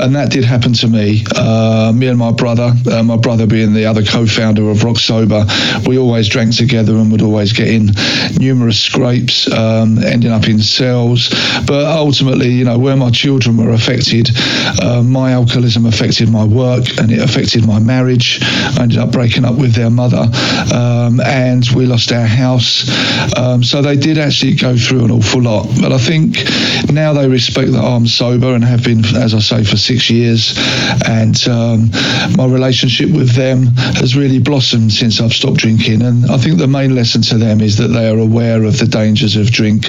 [0.00, 1.24] And that did happen to me.
[1.36, 5.44] Uh, me and my brother, uh, my brother being the other co-founder of Rock Sober,
[5.86, 7.90] we always drank together and would always get in
[8.38, 11.28] numerous scrapes, um, ending up in cells.
[11.66, 14.30] But ultimately, you know, where my children were affected,
[14.82, 18.38] uh, my alcoholism affected my work and it affected my marriage.
[18.42, 20.26] I ended up breaking up with their mother,
[20.74, 22.88] um, and we lost our house.
[23.36, 25.66] Um, so they did actually go through an awful lot.
[25.80, 26.36] But I think
[26.90, 30.54] now they respect that I'm sober and have been, as I say, for six years.
[31.06, 31.90] And um,
[32.36, 33.66] my relationship with them
[33.96, 36.02] has really blossomed since I've stopped drinking.
[36.02, 38.86] And I think the main lesson to them is that they are aware of the
[38.86, 39.86] dangers of drink.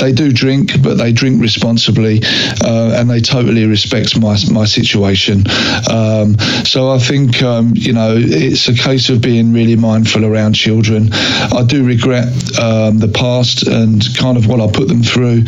[0.00, 2.20] They do drink, but they drink responsibly,
[2.64, 5.44] uh, and they totally respect my my situation.
[5.90, 10.54] Um, so I think um, you know it's a case of being really mindful around
[10.54, 11.10] children.
[11.12, 15.44] I do regret um, the past and kind of what I put them through,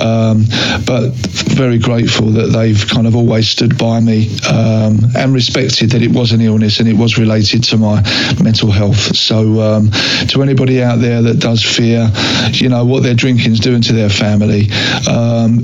[0.00, 0.44] um,
[0.86, 1.10] but
[1.54, 6.12] very grateful that they've kind of always stood by me um, and respected that it
[6.12, 8.02] was an illness and it was related to my
[8.42, 9.16] mental health.
[9.16, 9.90] So um,
[10.28, 12.10] to anybody out there that does fear,
[12.52, 14.66] you know what their drinking's doing to their family,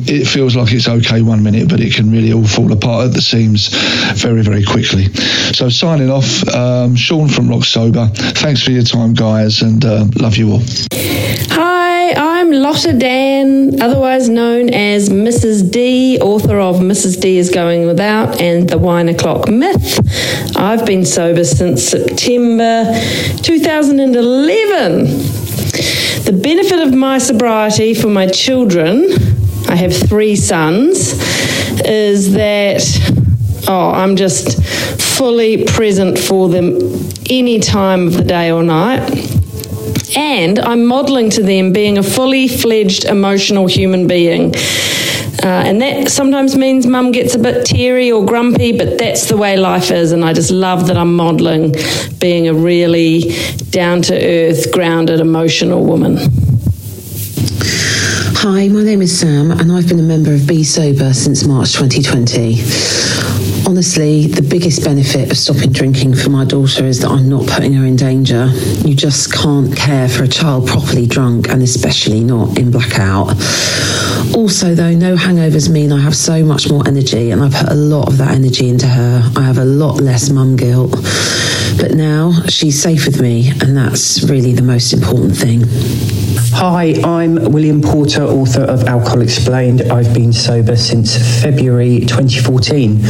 [0.06, 3.12] it feels like it's okay one minute, but it can really all fall apart at
[3.15, 3.69] the seams
[4.15, 5.05] very very quickly.
[5.52, 8.06] So signing off, um, Sean from Rock Sober.
[8.15, 10.62] Thanks for your time, guys, and uh, love you all.
[10.93, 15.71] Hi, I'm Lotta Dann, otherwise known as Mrs.
[15.71, 17.19] D, author of Mrs.
[17.21, 19.99] D is Going Without and The Wine O'Clock Myth.
[20.57, 22.85] I've been sober since September
[23.43, 25.05] 2011.
[26.25, 29.09] The benefit of my sobriety for my children,
[29.69, 31.15] I have three sons,
[31.87, 32.83] is that,
[33.67, 34.63] oh, I'm just
[35.01, 36.79] fully present for them
[37.31, 39.34] any time of the day or night.
[40.16, 44.55] And I'm modeling to them being a fully fledged emotional human being.
[45.43, 49.36] Uh, and that sometimes means mum gets a bit teary or grumpy, but that's the
[49.36, 50.12] way life is.
[50.12, 51.74] And I just love that I'm modeling
[52.19, 53.35] being a really
[53.70, 56.16] down to earth, grounded, emotional woman.
[58.47, 61.73] Hi, my name is Sam, and I've been a member of Bee Sober since March
[61.73, 63.14] 2020.
[63.66, 67.73] Honestly, the biggest benefit of stopping drinking for my daughter is that I'm not putting
[67.73, 68.47] her in danger.
[68.85, 73.31] You just can't care for a child properly drunk, and especially not in blackout.
[74.35, 77.74] Also, though, no hangovers mean I have so much more energy, and I put a
[77.74, 79.32] lot of that energy into her.
[79.35, 80.93] I have a lot less mum guilt.
[81.78, 85.62] But now she's safe with me, and that's really the most important thing.
[86.57, 89.83] Hi, I'm William Porter, author of Alcohol Explained.
[89.91, 93.01] I've been sober since February 2014.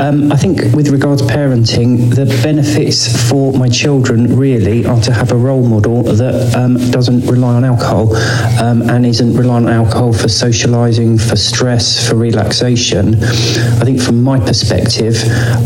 [0.00, 5.12] Um, I think, with regard to parenting, the benefits for my children really are to
[5.12, 8.16] have a role model that um, doesn't rely on alcohol
[8.62, 13.22] um, and isn't reliant on alcohol for socialising, for stress, for relaxation.
[13.22, 15.16] I think, from my perspective,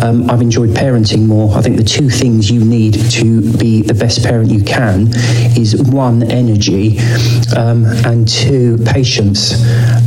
[0.02, 1.56] um, I've enjoyed parenting more.
[1.56, 5.14] I think the two things you need to be the best parent you can
[5.56, 6.98] is one, energy
[7.56, 9.54] um, and two, patience.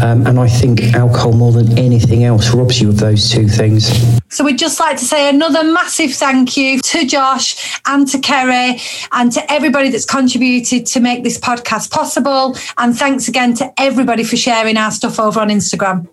[0.02, 3.92] Um, and I think alcohol, more than anything else, robs you of those two things.
[4.30, 9.08] So we'd just like to say another massive thank you to Josh and to Ceri
[9.12, 12.58] and to everybody that's contributed to make this podcast possible.
[12.78, 16.13] And thanks again to everybody for sharing our stuff over on Instagram.